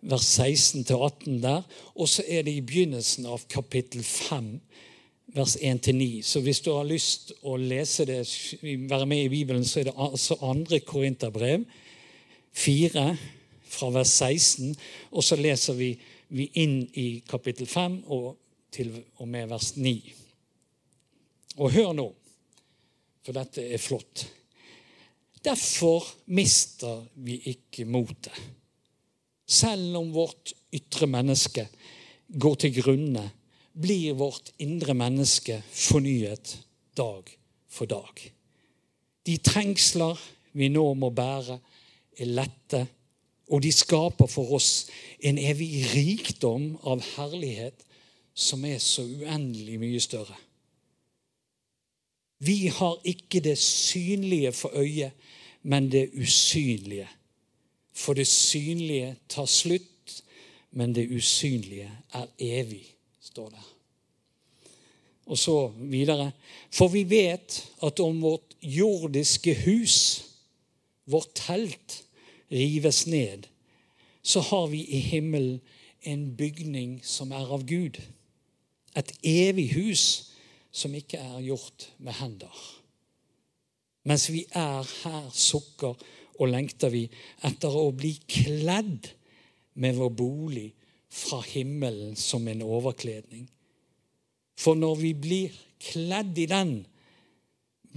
vers 0.00 0.38
16-18 0.38 1.40
der. 1.42 1.62
Og 1.94 2.08
så 2.08 2.24
er 2.28 2.42
det 2.46 2.56
i 2.56 2.64
begynnelsen 2.64 3.26
av 3.26 3.46
kapittel 3.50 4.04
5, 4.04 4.50
vers 5.36 5.56
1-9. 5.56 6.22
Så 6.22 6.40
hvis 6.44 6.60
du 6.64 6.72
har 6.74 6.88
lyst 6.88 7.32
å 7.42 7.56
lese 7.60 8.06
det, 8.08 8.20
være 8.62 9.06
med 9.06 9.24
i 9.24 9.32
Bibelen, 9.32 9.64
så 9.64 9.80
er 9.80 9.90
det 9.90 9.96
altså 9.96 10.38
andre 10.44 10.80
Korinterbrev, 10.80 11.66
4, 12.56 13.08
fra 13.66 13.90
vers 13.92 14.12
16. 14.22 14.76
Og 15.12 15.24
så 15.24 15.36
leser 15.40 15.76
vi, 15.78 15.90
vi 16.28 16.48
inn 16.62 16.80
i 16.94 17.08
kapittel 17.28 17.68
5 17.68 18.02
og 18.14 18.36
til 18.72 18.92
og 19.20 19.28
med 19.28 19.50
vers 19.50 19.74
9. 19.76 19.96
Og 21.56 21.72
hør 21.72 21.92
nå, 21.96 22.10
for 23.24 23.36
dette 23.36 23.64
er 23.64 23.80
flott. 23.80 24.26
Derfor 25.46 26.04
mister 26.34 27.04
vi 27.22 27.38
ikke 27.52 27.86
motet. 27.88 28.34
Selv 29.46 29.96
om 29.96 30.12
vårt 30.14 30.52
ytre 30.74 31.06
menneske 31.06 31.68
går 32.40 32.56
til 32.62 32.74
grunne, 32.80 33.28
blir 33.76 34.16
vårt 34.18 34.50
indre 34.58 34.94
menneske 34.96 35.60
fornyet 35.70 36.56
dag 36.96 37.30
for 37.68 37.86
dag. 37.86 38.22
De 39.26 39.36
trengsler 39.44 40.18
vi 40.56 40.70
nå 40.72 40.86
må 40.98 41.10
bære, 41.14 41.58
er 42.16 42.30
lette, 42.32 42.86
og 43.52 43.62
de 43.62 43.70
skaper 43.70 44.26
for 44.30 44.56
oss 44.56 44.86
en 45.20 45.38
evig 45.38 45.84
rikdom 45.92 46.72
av 46.88 47.04
herlighet 47.14 47.84
som 48.34 48.64
er 48.66 48.80
så 48.82 49.04
uendelig 49.04 49.76
mye 49.80 50.00
større. 50.02 50.36
Vi 52.42 52.66
har 52.68 52.98
ikke 53.04 53.40
det 53.44 53.56
synlige 53.60 54.52
for 54.52 54.74
øyet, 54.76 55.12
men 55.62 55.88
det 55.92 56.10
usynlige 56.14 57.08
for 57.96 58.14
det 58.14 58.26
synlige 58.28 59.16
tar 59.28 59.48
slutt, 59.48 60.22
men 60.70 60.92
det 60.94 61.08
usynlige 61.08 61.90
er 62.12 62.26
evig, 62.38 62.84
står 63.20 63.48
det. 63.48 63.64
Og 65.26 65.38
så 65.38 65.72
videre. 65.80 66.30
For 66.70 66.88
vi 66.92 67.02
vet 67.10 67.56
at 67.82 68.00
om 68.00 68.20
vårt 68.22 68.54
jordiske 68.62 69.54
hus, 69.64 70.24
vårt 71.06 71.32
telt, 71.34 72.02
rives 72.52 73.06
ned, 73.06 73.48
så 74.22 74.40
har 74.40 74.66
vi 74.66 74.84
i 74.84 74.98
himmelen 74.98 75.60
en 76.02 76.36
bygning 76.36 77.00
som 77.02 77.32
er 77.32 77.48
av 77.52 77.64
Gud. 77.66 77.98
Et 78.96 79.12
evig 79.22 79.72
hus 79.74 80.32
som 80.70 80.94
ikke 80.94 81.18
er 81.18 81.40
gjort 81.42 81.88
med 81.98 82.12
hender. 82.20 82.62
Mens 84.06 84.28
vi 84.30 84.44
er 84.52 84.86
her 85.02 85.30
sukker 85.34 85.96
og 86.38 86.50
lengter 86.52 86.92
vi 86.92 87.04
etter 87.46 87.72
å 87.72 87.90
bli 87.96 88.14
kledd 88.28 89.10
med 89.80 89.96
vår 89.98 90.12
bolig 90.16 90.68
fra 91.12 91.40
himmelen 91.44 92.16
som 92.18 92.46
en 92.48 92.64
overkledning. 92.64 93.46
For 94.56 94.76
når 94.78 95.00
vi 95.00 95.12
blir 95.14 95.56
kledd 95.82 96.38
i 96.40 96.48
den, 96.50 96.78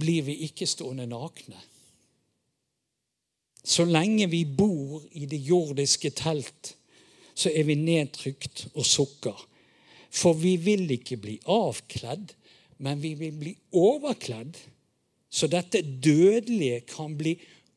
blir 0.00 0.24
vi 0.28 0.40
ikke 0.46 0.68
stående 0.68 1.08
nakne. 1.08 1.58
Så 3.60 3.84
lenge 3.84 4.28
vi 4.32 4.44
bor 4.44 5.02
i 5.12 5.26
det 5.28 5.40
jordiske 5.44 6.12
telt, 6.16 6.74
så 7.34 7.52
er 7.52 7.66
vi 7.68 7.76
nedtrykt 7.76 8.66
og 8.74 8.84
sukker. 8.88 9.36
For 10.10 10.36
vi 10.36 10.56
vil 10.60 10.88
ikke 10.96 11.20
bli 11.20 11.36
avkledd, 11.48 12.32
men 12.80 13.00
vi 13.02 13.14
vil 13.20 13.36
bli 13.36 13.54
overkledd 13.76 14.56
Så 15.30 15.46
dette 15.46 15.78
dødelige 15.82 16.80
kan 16.90 17.12
bli 17.14 17.36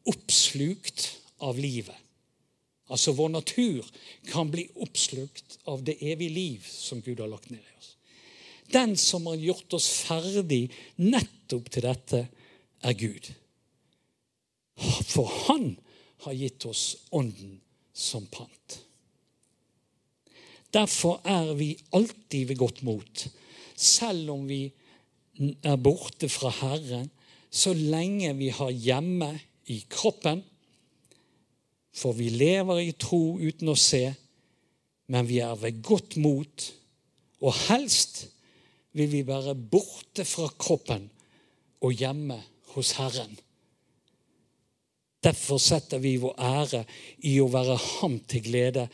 oppslukt 0.10 1.06
av 1.44 1.60
livet. 1.60 1.96
Altså 2.92 3.14
vår 3.16 3.30
natur 3.34 3.86
kan 4.30 4.52
bli 4.52 4.68
oppslukt 4.76 5.58
av 5.72 5.84
det 5.84 5.98
evige 6.04 6.36
liv 6.36 6.68
som 6.68 7.02
Gud 7.02 7.20
har 7.24 7.32
lagt 7.32 7.50
ned 7.50 7.60
i 7.62 7.78
oss. 7.80 7.96
Den 8.74 8.98
som 8.98 9.26
har 9.30 9.40
gjort 9.40 9.74
oss 9.74 9.90
ferdig 10.04 10.68
nettopp 11.02 11.70
til 11.72 11.88
dette, 11.88 12.26
er 12.84 12.96
Gud. 13.00 13.30
For 15.08 15.30
han 15.48 15.76
har 16.26 16.36
gitt 16.36 16.66
oss 16.68 16.98
Ånden 17.16 17.62
som 17.94 18.26
pant. 18.28 18.80
Derfor 20.74 21.22
er 21.24 21.54
vi 21.56 21.76
alltid 21.94 22.50
ved 22.50 22.58
godt 22.58 22.82
mot, 22.84 23.26
selv 23.76 24.34
om 24.34 24.48
vi 24.50 24.66
er 25.64 25.78
borte 25.78 26.30
fra 26.30 26.50
Herren, 26.60 27.10
så 27.54 27.74
lenge 27.78 28.34
vi 28.40 28.50
har 28.50 28.72
hjemme 28.74 29.30
i 29.72 29.80
kroppen. 29.90 30.44
For 31.94 32.16
vi 32.18 32.30
lever 32.34 32.82
i 32.82 32.94
tro 32.98 33.38
uten 33.38 33.70
å 33.70 33.78
se, 33.78 34.06
men 35.14 35.28
vi 35.30 35.40
er 35.46 35.56
ved 35.62 35.82
godt 35.86 36.18
mot, 36.22 36.68
og 37.44 37.58
helst 37.68 38.24
vil 38.98 39.10
vi 39.12 39.22
være 39.28 39.54
borte 39.56 40.26
fra 40.26 40.48
kroppen 40.58 41.10
og 41.84 41.94
hjemme 41.94 42.40
hos 42.74 42.94
Herren. 42.98 43.34
Derfor 45.24 45.60
setter 45.62 46.02
vi 46.04 46.18
vår 46.20 46.34
ære 46.40 46.82
i 47.30 47.38
å 47.40 47.50
være 47.52 47.78
ham 47.80 48.18
til 48.28 48.44
glede, 48.48 48.88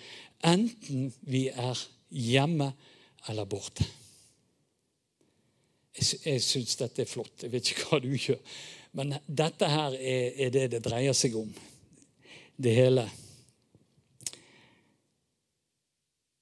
enten 0.45 1.09
vi 1.29 1.47
er 1.49 1.79
hjemme 2.09 2.71
eller 3.29 3.47
borte. 3.49 3.85
Jeg, 5.99 6.39
syns 6.41 6.77
dette 6.79 7.03
er 7.03 7.09
flott. 7.09 7.43
Jeg 7.43 7.51
vet 7.51 7.71
ikke 7.73 7.87
hva 7.89 7.99
du 8.03 8.11
gjør. 8.13 8.39
Men 8.97 9.13
dette 9.25 9.69
her 9.69 9.95
er, 9.95 10.29
er 10.45 10.53
det 10.53 10.67
det 10.73 10.83
dreier 10.85 11.17
seg 11.17 11.35
om. 11.39 11.49
Det 12.59 12.73
hele. 12.75 13.05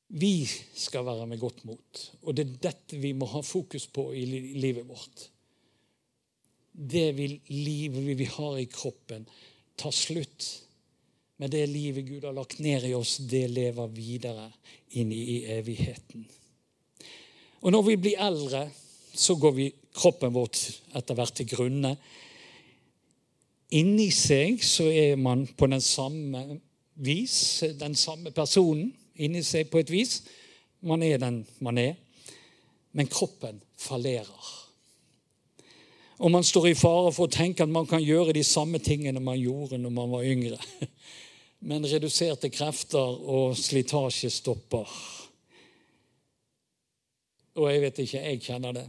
Vi 0.07 0.47
skal 0.47 1.05
være 1.05 1.27
med 1.27 1.41
godt 1.41 1.65
mot. 1.67 2.03
Og 2.23 2.35
det 2.35 2.45
er 2.45 2.61
dette 2.69 3.01
vi 3.01 3.11
må 3.17 3.27
ha 3.33 3.43
fokus 3.43 3.89
på 3.91 4.09
i 4.15 4.23
livet 4.57 4.87
vårt. 4.87 5.27
Det 6.71 7.09
vi, 7.17 7.27
livet 7.51 8.17
vi 8.17 8.29
har 8.37 8.57
i 8.61 8.69
kroppen, 8.71 9.27
tar 9.77 9.93
slutt. 9.93 10.47
Men 11.37 11.51
det 11.53 11.67
livet 11.69 12.07
Gud 12.07 12.25
har 12.25 12.33
lagt 12.33 12.59
ned 12.63 12.87
i 12.87 12.95
oss, 12.97 13.17
det 13.29 13.45
lever 13.51 13.91
videre 13.93 14.47
inn 14.97 15.11
i 15.13 15.43
evigheten. 15.57 16.25
Og 17.61 17.73
når 17.73 17.83
vi 17.89 17.97
blir 18.01 18.21
eldre, 18.21 18.67
så 19.17 19.35
går 19.35 19.53
vi 19.57 19.67
kroppen 19.97 20.33
vårt 20.33 20.61
etter 20.97 21.17
hvert 21.17 21.35
til 21.37 21.49
grunne. 21.49 21.93
Inni 23.75 24.07
seg 24.15 24.61
så 24.63 24.85
er 24.87 25.17
man 25.19 25.43
på 25.57 25.67
den 25.67 25.81
samme 25.83 26.59
vis, 26.95 27.63
den 27.79 27.95
samme 27.99 28.31
personen 28.31 28.93
inni 29.19 29.41
seg 29.43 29.67
på 29.71 29.81
et 29.81 29.91
vis. 29.91 30.21
Man 30.79 31.03
er 31.03 31.19
den 31.19 31.41
man 31.59 31.77
er. 31.81 31.97
Men 32.95 33.09
kroppen 33.11 33.59
fallerer. 33.77 34.53
Og 36.17 36.31
man 36.31 36.43
står 36.43 36.71
i 36.71 36.77
fare 36.77 37.11
for 37.13 37.27
å 37.27 37.33
tenke 37.33 37.65
at 37.65 37.69
man 37.69 37.85
kan 37.89 38.01
gjøre 38.01 38.33
de 38.33 38.41
samme 38.45 38.79
tingene 38.81 39.21
man 39.21 39.37
gjorde 39.37 39.77
når 39.77 39.93
man 39.93 40.13
var 40.15 40.25
yngre. 40.25 40.57
Men 41.67 41.85
reduserte 41.89 42.49
krefter 42.53 43.21
og 43.33 43.57
slitasje 43.57 44.29
stopper. 44.33 44.89
Og 47.57 47.69
jeg 47.71 47.81
vet 47.81 48.01
ikke, 48.03 48.21
jeg 48.21 48.41
kjenner 48.45 48.75
det. 48.77 48.85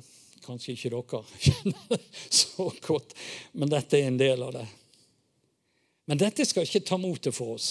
Kanskje 0.49 0.75
ikke 0.75 0.93
dere 0.95 1.23
kjenner 1.45 1.91
det 1.93 2.01
så 2.33 2.71
godt, 2.87 3.13
men 3.53 3.69
dette 3.73 3.99
er 3.99 4.09
en 4.09 4.21
del 4.21 4.43
av 4.47 4.55
det. 4.57 4.65
Men 6.09 6.21
dette 6.23 6.47
skal 6.49 6.65
ikke 6.65 6.87
ta 6.89 6.97
motet 6.97 7.37
for 7.37 7.59
oss. 7.59 7.71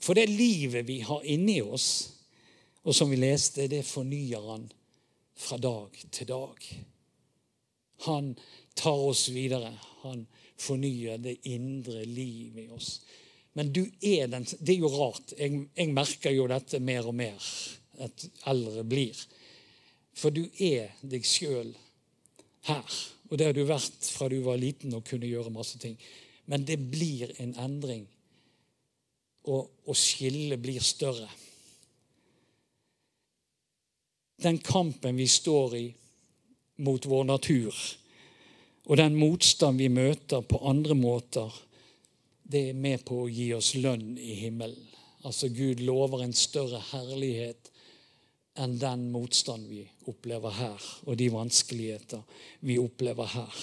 For 0.00 0.16
det 0.16 0.30
livet 0.32 0.86
vi 0.88 1.02
har 1.04 1.26
inni 1.28 1.58
oss, 1.60 1.90
og 2.88 2.96
som 2.96 3.10
vi 3.12 3.18
leste, 3.20 3.68
det 3.68 3.84
fornyer 3.84 4.46
han 4.54 4.70
fra 5.36 5.58
dag 5.60 6.00
til 6.10 6.30
dag. 6.30 6.64
Han 8.06 8.32
tar 8.74 9.02
oss 9.10 9.28
videre. 9.28 9.74
Han 10.00 10.24
fornyer 10.56 11.20
det 11.20 11.36
indre 11.48 12.04
liv 12.08 12.56
i 12.58 12.68
oss. 12.72 13.02
Men 13.52 13.72
du 13.72 13.82
er 14.00 14.30
den 14.30 14.46
Det 14.58 14.74
er 14.74 14.80
jo 14.80 14.92
rart. 14.94 15.34
Jeg, 15.36 15.66
jeg 15.76 15.92
merker 15.92 16.32
jo 16.32 16.48
dette 16.48 16.80
mer 16.80 17.08
og 17.10 17.14
mer 17.20 17.50
at 18.00 18.24
eldre 18.48 18.84
blir. 18.88 19.16
For 20.16 20.34
du 20.34 20.42
er 20.58 20.92
deg 21.06 21.26
sjøl 21.26 21.72
her. 22.68 22.96
Og 23.30 23.38
det 23.38 23.46
har 23.46 23.54
du 23.54 23.62
vært 23.66 24.10
fra 24.10 24.28
du 24.28 24.40
var 24.44 24.58
liten 24.60 24.94
og 24.96 25.06
kunne 25.06 25.28
gjøre 25.30 25.52
masse 25.54 25.78
ting. 25.78 25.96
Men 26.50 26.66
det 26.66 26.80
blir 26.90 27.30
en 27.38 27.54
endring. 27.62 28.06
Og, 29.46 29.70
og 29.86 29.96
skillet 29.96 30.60
blir 30.60 30.82
større. 30.84 31.28
Den 34.40 34.58
kampen 34.64 35.16
vi 35.20 35.28
står 35.28 35.76
i, 35.76 35.86
mot 36.80 37.04
vår 37.06 37.26
natur. 37.28 37.76
Og 38.88 38.96
den 38.96 39.16
motstand 39.20 39.78
vi 39.78 39.90
møter 39.92 40.40
på 40.40 40.62
andre 40.66 40.96
måter, 40.96 41.52
det 42.50 42.70
er 42.70 42.78
med 42.78 43.04
på 43.06 43.22
å 43.22 43.28
gi 43.30 43.50
oss 43.54 43.74
lønn 43.76 44.16
i 44.18 44.34
himmelen. 44.40 44.88
Altså 45.28 45.50
Gud 45.52 45.82
lover 45.84 46.24
en 46.24 46.32
større 46.34 46.80
herlighet 46.90 47.68
enn 48.60 48.78
den 48.80 49.08
motstand 49.12 49.68
vi 49.70 49.84
opplever 50.10 50.54
her, 50.56 50.88
og 51.06 51.16
de 51.18 51.30
vanskeligheter 51.32 52.22
vi 52.66 52.78
opplever 52.80 53.30
her. 53.34 53.60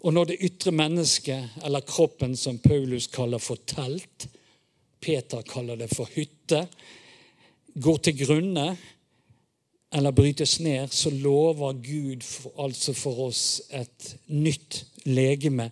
Og 0.00 0.14
når 0.16 0.30
det 0.30 0.40
ytre 0.48 0.72
mennesket, 0.72 1.56
eller 1.64 1.84
kroppen, 1.84 2.36
som 2.36 2.58
Paulus 2.58 3.08
kaller 3.12 3.42
for 3.42 3.60
telt, 3.68 4.28
Peter 5.00 5.42
kaller 5.48 5.76
det 5.80 5.90
for 5.92 6.08
hytte, 6.14 6.64
går 7.80 8.00
til 8.04 8.16
grunne, 8.24 8.66
eller 9.92 10.14
brytes 10.14 10.60
ned, 10.60 10.88
så 10.88 11.10
lover 11.10 11.72
Gud 11.72 12.22
for, 12.22 12.54
altså 12.62 12.94
for 12.94 13.26
oss 13.26 13.62
et 13.74 14.14
nytt 14.28 14.84
legeme, 15.04 15.70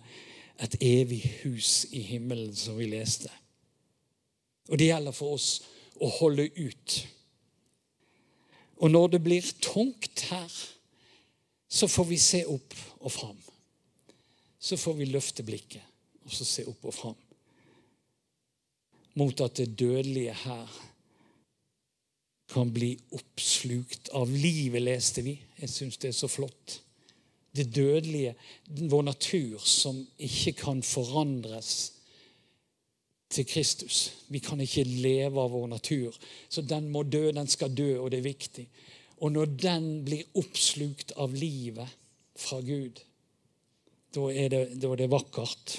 et 0.59 0.75
evig 0.83 1.21
hus 1.43 1.85
i 1.95 2.01
himmelen, 2.03 2.51
som 2.55 2.77
vi 2.77 2.89
leste. 2.91 3.31
Og 4.69 4.77
det 4.77 4.91
gjelder 4.91 5.15
for 5.15 5.37
oss 5.37 5.61
å 5.99 6.09
holde 6.19 6.49
ut. 6.59 6.97
Og 8.79 8.91
når 8.91 9.15
det 9.15 9.23
blir 9.23 9.45
tungt 9.61 10.25
her, 10.29 10.51
så 11.69 11.87
får 11.87 12.07
vi 12.09 12.17
se 12.17 12.43
opp 12.49 12.75
og 12.99 13.11
fram. 13.11 13.39
Så 14.59 14.77
får 14.79 14.97
vi 14.99 15.09
løfte 15.11 15.43
blikket 15.45 15.83
og 16.25 16.35
så 16.35 16.45
se 16.45 16.65
opp 16.69 16.85
og 16.85 16.93
fram. 16.93 17.17
Mot 19.17 19.41
at 19.41 19.57
det 19.57 19.73
dødelige 19.79 20.35
her 20.43 20.75
kan 22.49 22.69
bli 22.73 22.91
oppslukt 23.17 24.11
av 24.17 24.29
livet, 24.29 24.81
leste 24.81 25.23
vi. 25.25 25.35
Jeg 25.59 25.69
syns 25.73 25.97
det 26.01 26.11
er 26.11 26.17
så 26.17 26.29
flott. 26.29 26.79
Det 27.55 27.67
dødelige, 27.73 28.35
vår 28.89 29.03
natur, 29.09 29.57
som 29.65 29.97
ikke 30.21 30.53
kan 30.61 30.83
forandres 30.85 31.98
til 33.29 33.45
Kristus. 33.45 34.11
Vi 34.27 34.39
kan 34.39 34.61
ikke 34.61 34.83
leve 34.83 35.41
av 35.41 35.51
vår 35.53 35.67
natur. 35.67 36.15
Så 36.49 36.61
den 36.61 36.89
må 36.89 37.03
dø, 37.03 37.29
den 37.31 37.47
skal 37.47 37.73
dø, 37.75 37.99
og 37.99 38.11
det 38.11 38.19
er 38.19 38.29
viktig. 38.29 38.65
Og 39.19 39.31
når 39.31 39.45
den 39.59 39.87
blir 40.05 40.27
oppslukt 40.39 41.13
av 41.19 41.33
livet 41.35 41.87
fra 42.39 42.61
Gud, 42.63 43.01
da 44.15 44.29
er 44.33 44.49
det, 44.49 44.63
da 44.81 44.93
er 44.93 45.01
det 45.03 45.11
vakkert. 45.11 45.75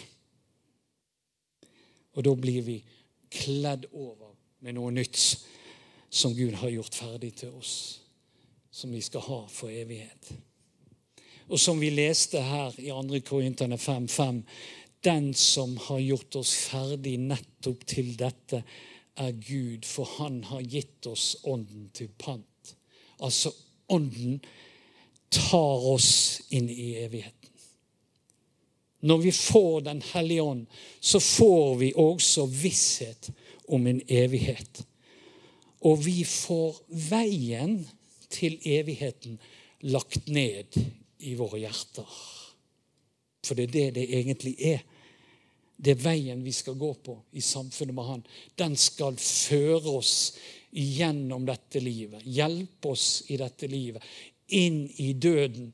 Og 2.14 2.26
da 2.26 2.34
blir 2.36 2.62
vi 2.66 2.76
kledd 3.30 3.88
over 3.92 4.34
med 4.60 4.76
noe 4.76 4.92
nytt 4.94 5.18
som 6.10 6.34
Gud 6.34 6.54
har 6.60 6.70
gjort 6.74 6.94
ferdig 6.94 7.32
til 7.38 7.54
oss, 7.54 7.74
som 8.70 8.92
vi 8.92 9.00
skal 9.02 9.24
ha 9.26 9.40
for 9.50 9.72
evighet. 9.72 10.32
Og 11.50 11.58
som 11.58 11.80
vi 11.82 11.90
leste 11.90 12.42
her 12.42 12.74
i 12.78 12.90
2. 12.90 13.20
Korinterne 13.26 13.78
5.5.: 13.78 14.42
Den 15.04 15.34
som 15.34 15.76
har 15.76 15.98
gjort 15.98 16.36
oss 16.36 16.54
ferdig 16.68 17.16
nettopp 17.22 17.86
til 17.88 18.12
dette, 18.20 18.62
er 19.20 19.32
Gud, 19.32 19.84
for 19.84 20.08
han 20.18 20.42
har 20.48 20.62
gitt 20.64 21.06
oss 21.08 21.34
Ånden 21.44 21.88
til 21.96 22.08
pant. 22.20 22.74
Altså 23.20 23.52
Ånden 23.92 24.38
tar 25.28 25.86
oss 25.92 26.40
inn 26.50 26.68
i 26.70 26.94
evigheten. 27.00 27.36
Når 29.00 29.18
vi 29.18 29.32
får 29.32 29.80
Den 29.80 30.02
hellige 30.12 30.42
ånd, 30.42 30.66
så 31.00 31.20
får 31.20 31.76
vi 31.80 31.92
også 31.96 32.46
visshet 32.46 33.30
om 33.68 33.86
en 33.86 34.00
evighet. 34.08 34.82
Og 35.80 36.04
vi 36.04 36.24
får 36.24 36.76
veien 37.08 37.78
til 38.28 38.58
evigheten 38.64 39.38
lagt 39.80 40.28
ned 40.28 40.76
i 41.18 41.34
våre 41.34 41.62
hjerter. 41.62 42.08
For 43.46 43.56
det 43.56 43.70
er 43.70 43.72
det 43.72 43.94
det 43.96 44.08
egentlig 44.18 44.54
er. 44.60 44.84
Det 45.80 45.94
er 45.94 46.02
veien 46.02 46.42
vi 46.44 46.52
skal 46.52 46.76
gå 46.76 46.90
på 47.00 47.14
i 47.32 47.40
samfunnet 47.40 47.96
med 47.96 48.04
Han. 48.04 48.24
Den 48.60 48.76
skal 48.76 49.16
føre 49.16 49.96
oss 49.96 50.14
gjennom 50.70 51.46
dette 51.48 51.80
livet. 51.80 52.20
Hjelpe 52.28 52.92
oss 52.92 53.22
i 53.32 53.38
dette 53.40 53.68
livet. 53.70 54.04
Inn 54.60 54.82
i 55.00 55.12
døden 55.16 55.70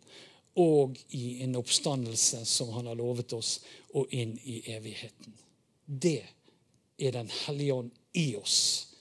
og 0.62 0.96
i 1.11 1.42
en 1.44 1.59
oppstandelse 1.59 2.44
som 2.48 2.70
han 2.76 2.86
har 2.88 2.96
lovet 2.96 3.34
oss, 3.36 3.59
og 3.92 4.12
inn 4.14 4.36
i 4.44 4.62
evigheten. 4.72 5.34
Det 5.84 6.22
er 6.96 7.12
Den 7.12 7.28
hellige 7.28 7.74
ånd 7.74 7.90
i 8.16 8.36
oss, 8.36 8.94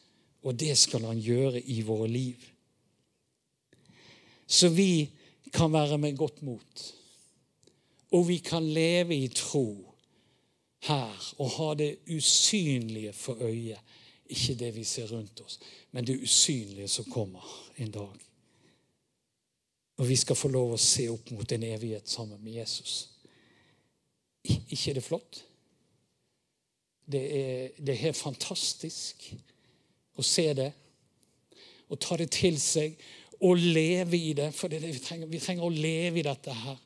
og 0.43 0.57
det 0.59 0.73
skal 0.75 1.05
han 1.07 1.21
gjøre 1.21 1.61
i 1.61 1.79
våre 1.81 2.09
liv. 2.11 2.41
Så 4.47 4.67
vi 4.69 5.07
kan 5.53 5.71
være 5.71 5.97
med 5.97 6.17
godt 6.17 6.41
mot, 6.41 6.83
og 8.11 8.27
vi 8.27 8.41
kan 8.43 8.67
leve 8.67 9.15
i 9.15 9.29
tro 9.31 9.94
her 10.87 11.33
og 11.37 11.49
ha 11.57 11.73
det 11.79 11.91
usynlige 12.09 13.13
for 13.13 13.41
øyet. 13.41 13.79
Ikke 14.25 14.55
det 14.57 14.71
vi 14.75 14.83
ser 14.83 15.11
rundt 15.11 15.41
oss, 15.41 15.59
men 15.91 16.07
det 16.07 16.21
usynlige 16.21 16.87
som 16.87 17.05
kommer 17.05 17.45
en 17.77 17.91
dag. 17.91 18.15
Og 19.97 20.09
vi 20.09 20.15
skal 20.15 20.35
få 20.35 20.49
lov 20.51 20.73
å 20.73 20.81
se 20.81 21.05
opp 21.09 21.29
mot 21.31 21.51
en 21.51 21.63
evighet 21.63 22.09
sammen 22.09 22.41
med 22.43 22.57
Jesus. 22.57 23.09
Ikke 24.43 24.89
er 24.89 24.97
det 24.97 25.03
flott? 25.03 25.43
Det 27.05 27.21
er, 27.37 27.69
det 27.77 27.99
er 28.01 28.17
fantastisk 28.17 29.29
å 30.17 30.25
se 30.25 30.47
det 30.57 30.71
og 31.89 31.99
ta 32.01 32.17
det 32.17 32.31
til 32.33 32.57
seg 32.61 32.97
og 33.45 33.61
leve 33.61 34.17
i 34.17 34.33
det. 34.33 34.49
For 34.57 34.71
det 34.71 34.81
det 34.81 34.93
vi 34.95 35.03
trenger. 35.03 35.29
Vi 35.29 35.39
trenger 35.39 35.67
å 35.67 35.73
leve 35.73 36.19
i 36.19 36.25
dette 36.25 36.53
her. 36.53 36.79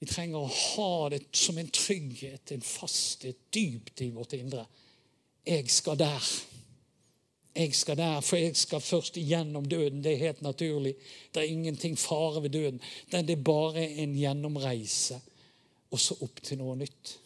Vi 0.00 0.08
trenger 0.08 0.40
å 0.40 0.48
ha 0.48 1.08
det 1.12 1.26
som 1.36 1.58
en 1.60 1.68
trygghet, 1.68 2.52
en 2.54 2.64
fasthet 2.64 3.36
dypt 3.52 4.00
i 4.00 4.08
vårt 4.14 4.32
indre. 4.38 4.64
Jeg 5.44 5.68
skal 5.72 5.98
der. 6.00 6.30
Jeg 7.56 7.74
skal 7.74 7.98
der, 7.98 8.20
for 8.24 8.38
jeg 8.40 8.56
skal 8.56 8.80
først 8.80 9.18
igjennom 9.20 9.66
døden. 9.68 10.00
Det 10.04 10.14
er 10.14 10.24
helt 10.24 10.42
naturlig. 10.42 10.94
Det 11.34 11.42
er 11.42 11.52
ingenting 11.52 11.98
fare 11.98 12.42
ved 12.42 12.50
døden. 12.50 12.80
Det 13.10 13.30
er 13.30 13.44
bare 13.44 13.84
en 14.00 14.14
gjennomreise, 14.16 15.20
og 15.90 16.00
så 16.00 16.16
opp 16.24 16.40
til 16.46 16.62
noe 16.62 16.78
nytt. 16.80 17.16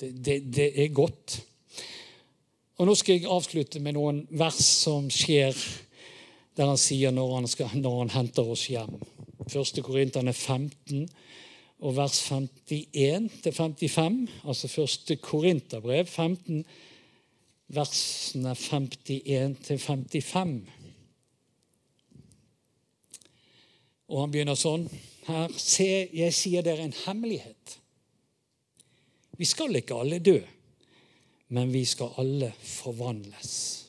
Det, 0.00 0.12
det, 0.24 0.38
det, 0.54 0.70
er 0.82 0.92
godt. 0.94 1.40
Og 2.78 2.86
Nå 2.86 2.94
skal 2.94 3.16
jeg 3.16 3.30
avslutte 3.30 3.80
med 3.82 3.96
noen 3.96 4.20
vers 4.30 4.60
som 4.60 5.08
skjer 5.10 5.56
der 6.58 6.72
han 6.72 6.80
sier 6.80 7.14
når 7.14 7.34
han, 7.36 7.48
skal, 7.48 7.70
når 7.78 8.00
han 8.02 8.14
henter 8.16 8.50
oss 8.50 8.66
hjem. 8.72 8.98
1. 9.46 9.78
Korinterne 9.86 10.34
15 10.34 11.06
og 11.78 11.94
vers 11.96 12.18
51 12.34 13.30
til 13.44 13.54
55. 13.54 14.18
Altså 14.44 14.70
1. 14.82 15.20
Korinterbrev 15.22 16.06
15 16.06 16.64
versene 17.68 18.54
51 18.56 19.56
til 19.64 19.78
55. 19.78 20.62
Og 24.08 24.22
han 24.22 24.32
begynner 24.32 24.56
sånn 24.56 24.86
her, 25.28 25.52
Se, 25.60 26.08
jeg 26.16 26.32
sier 26.32 26.64
dere 26.64 26.86
en 26.88 26.96
hemmelighet. 27.04 27.76
Vi 29.38 29.46
skal 29.46 29.76
ikke 29.78 29.98
alle 30.00 30.18
dø, 30.24 30.38
men 31.54 31.72
vi 31.72 31.84
skal 31.86 32.16
alle 32.18 32.50
forvandles. 32.58 33.87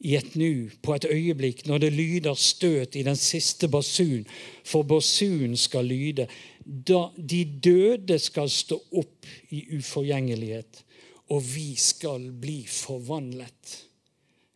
I 0.00 0.14
et 0.16 0.36
nu, 0.36 0.70
på 0.82 0.94
et 0.94 1.06
øyeblikk, 1.10 1.66
når 1.66 1.78
det 1.78 1.92
lyder 1.92 2.34
støt 2.34 2.96
i 2.96 3.02
den 3.04 3.16
siste 3.16 3.68
basun, 3.68 4.26
for 4.64 4.82
basunen 4.82 5.56
skal 5.56 5.84
lyde, 5.84 6.26
da 6.64 7.02
de 7.16 7.44
døde 7.64 8.18
skal 8.18 8.48
stå 8.50 8.80
opp 8.96 9.28
i 9.50 9.66
uforgjengelighet 9.76 10.84
og 11.30 11.44
vi 11.46 11.74
skal 11.78 12.30
bli 12.42 12.64
forvandlet. 12.66 13.76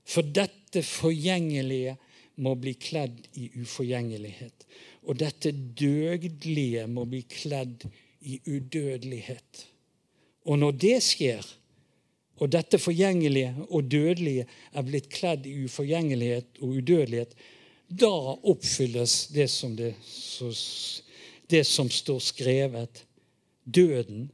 For 0.04 0.26
dette 0.26 0.82
forgjengelige 0.84 1.94
må 2.44 2.54
bli 2.58 2.74
kledd 2.80 3.28
i 3.38 3.48
uforgjengelighet. 3.62 4.66
Og 5.06 5.18
dette 5.20 5.52
dødelige 5.52 6.86
må 6.90 7.06
bli 7.06 7.22
kledd 7.30 7.86
i 8.26 8.40
udødelighet. 8.48 9.66
Og 10.50 10.58
når 10.58 10.74
det 10.82 10.96
skjer, 11.04 11.46
og 12.42 12.50
dette 12.52 12.78
forgjengelige 12.82 13.54
og 13.68 13.90
dødelige 13.90 14.46
er 14.72 14.86
blitt 14.86 15.10
kledd 15.12 15.46
i 15.46 15.56
uforgjengelighet 15.64 16.58
og 16.60 16.78
udødelighet, 16.80 17.34
da 17.88 18.10
oppfylles 18.42 19.28
det 19.34 19.46
som, 19.52 19.76
det, 19.76 19.94
det 21.50 21.62
som 21.68 21.90
står 21.90 22.18
skrevet. 22.18 23.04
Døden 23.64 24.30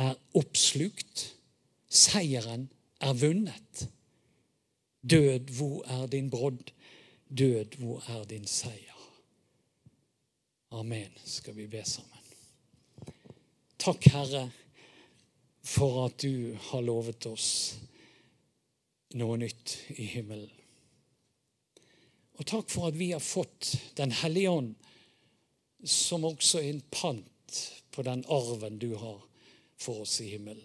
er 0.00 0.14
oppslukt 0.38 1.32
Seieren 1.92 2.70
er 3.00 3.12
vunnet. 3.12 3.88
Død, 5.10 5.50
hvor 5.56 5.84
er 5.84 6.06
din 6.06 6.30
brodd? 6.30 6.72
Død, 7.38 7.76
hvor 7.78 8.04
er 8.08 8.24
din 8.24 8.46
seier? 8.46 9.00
Amen, 10.70 11.12
skal 11.24 11.56
vi 11.56 11.66
be 11.66 11.82
sammen. 11.84 12.08
Takk, 13.78 14.06
Herre, 14.08 14.46
for 15.62 16.06
at 16.06 16.18
du 16.18 16.56
har 16.70 16.82
lovet 16.82 17.26
oss 17.30 17.50
noe 19.18 19.36
nytt 19.38 19.76
i 19.96 20.08
himmelen. 20.14 20.50
Og 22.40 22.48
takk 22.48 22.70
for 22.72 22.88
at 22.88 22.96
vi 22.98 23.12
har 23.12 23.22
fått 23.22 23.74
Den 23.94 24.10
hellige 24.22 24.50
ånd, 24.50 24.74
som 25.84 26.24
også 26.24 26.62
er 26.62 26.70
en 26.72 26.84
pant 26.90 27.58
på 27.92 28.02
den 28.06 28.24
arven 28.30 28.78
du 28.80 28.94
har 28.96 29.20
for 29.76 30.02
oss 30.06 30.20
i 30.24 30.30
himmelen. 30.32 30.64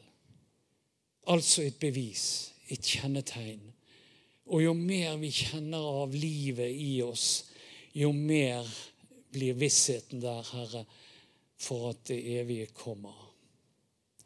Altså 1.28 1.66
et 1.68 1.80
bevis, 1.82 2.54
et 2.72 2.82
kjennetegn. 2.82 3.62
Og 4.48 4.64
jo 4.64 4.74
mer 4.78 5.18
vi 5.20 5.32
kjenner 5.34 5.90
av 6.04 6.16
livet 6.16 6.72
i 6.72 7.02
oss, 7.04 7.50
jo 7.92 8.14
mer 8.16 8.64
blir 9.36 9.58
vissheten 9.60 10.22
der, 10.24 10.46
Herre, 10.54 10.86
for 11.60 11.90
at 11.92 12.06
det 12.08 12.22
evige 12.38 12.70
kommer. 12.78 13.27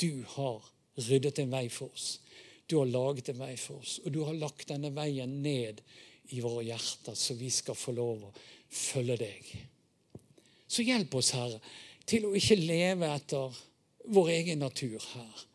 Du 0.01 0.23
har 0.35 0.65
ryddet 1.07 1.39
en 1.43 1.53
vei 1.53 1.67
for 1.69 1.93
oss. 1.93 2.15
Du 2.65 2.77
har 2.79 2.89
laget 2.89 3.29
en 3.31 3.41
vei 3.41 3.53
for 3.59 3.83
oss, 3.83 3.99
og 4.03 4.13
du 4.15 4.21
har 4.25 4.37
lagt 4.37 4.69
denne 4.71 4.93
veien 4.95 5.41
ned 5.43 5.81
i 6.31 6.39
våre 6.41 6.63
hjerter, 6.69 7.17
så 7.17 7.35
vi 7.35 7.49
skal 7.51 7.77
få 7.77 7.93
lov 7.95 8.25
å 8.29 8.33
følge 8.71 9.17
deg. 9.19 9.53
Så 10.71 10.85
hjelp 10.87 11.15
oss, 11.19 11.33
Herre, 11.35 11.59
til 12.07 12.27
å 12.27 12.35
ikke 12.37 12.57
leve 12.59 13.09
etter 13.11 13.61
vår 14.11 14.31
egen 14.39 14.63
natur 14.63 14.99
her 15.13 15.47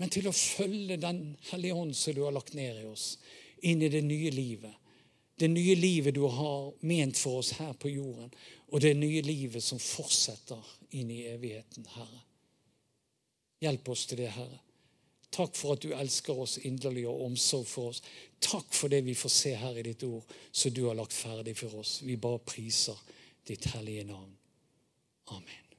men 0.00 0.08
til 0.08 0.30
å 0.30 0.32
følge 0.32 0.96
Den 0.96 1.34
hellige 1.50 1.76
ånd 1.76 1.96
som 1.96 2.16
du 2.16 2.22
har 2.24 2.32
lagt 2.32 2.54
ned 2.56 2.78
i 2.80 2.86
oss, 2.88 3.18
inn 3.60 3.82
i 3.84 3.90
det 3.92 4.00
nye 4.06 4.30
livet. 4.32 4.72
Det 5.36 5.48
nye 5.52 5.74
livet 5.76 6.16
du 6.16 6.22
har 6.24 6.70
ment 6.88 7.18
for 7.20 7.42
oss 7.42 7.52
her 7.58 7.74
på 7.76 7.92
jorden, 7.92 8.30
og 8.72 8.80
det 8.80 8.94
nye 8.96 9.20
livet 9.24 9.64
som 9.64 9.80
fortsetter 9.80 10.72
inn 10.96 11.12
i 11.12 11.26
evigheten, 11.28 11.84
Herre. 11.92 12.22
Hjelp 13.60 13.88
oss 13.92 14.06
til 14.08 14.22
det, 14.22 14.30
Herre. 14.34 14.60
Takk 15.30 15.54
for 15.54 15.76
at 15.76 15.84
du 15.84 15.92
elsker 15.94 16.38
oss 16.42 16.58
inderlig 16.66 17.04
og 17.06 17.22
omsorg 17.28 17.68
for 17.70 17.92
oss. 17.92 18.02
Takk 18.42 18.72
for 18.74 18.90
det 18.90 19.04
vi 19.06 19.14
får 19.14 19.34
se 19.34 19.54
her 19.54 19.78
i 19.78 19.86
ditt 19.86 20.02
ord, 20.08 20.26
som 20.50 20.74
du 20.74 20.86
har 20.88 20.98
lagt 20.98 21.14
ferdig 21.14 21.54
for 21.60 21.82
oss. 21.82 22.00
Vi 22.02 22.18
bare 22.18 22.42
priser 22.42 22.98
ditt 23.46 23.70
hellige 23.74 24.08
navn. 24.10 24.32
Amen. 25.30 25.69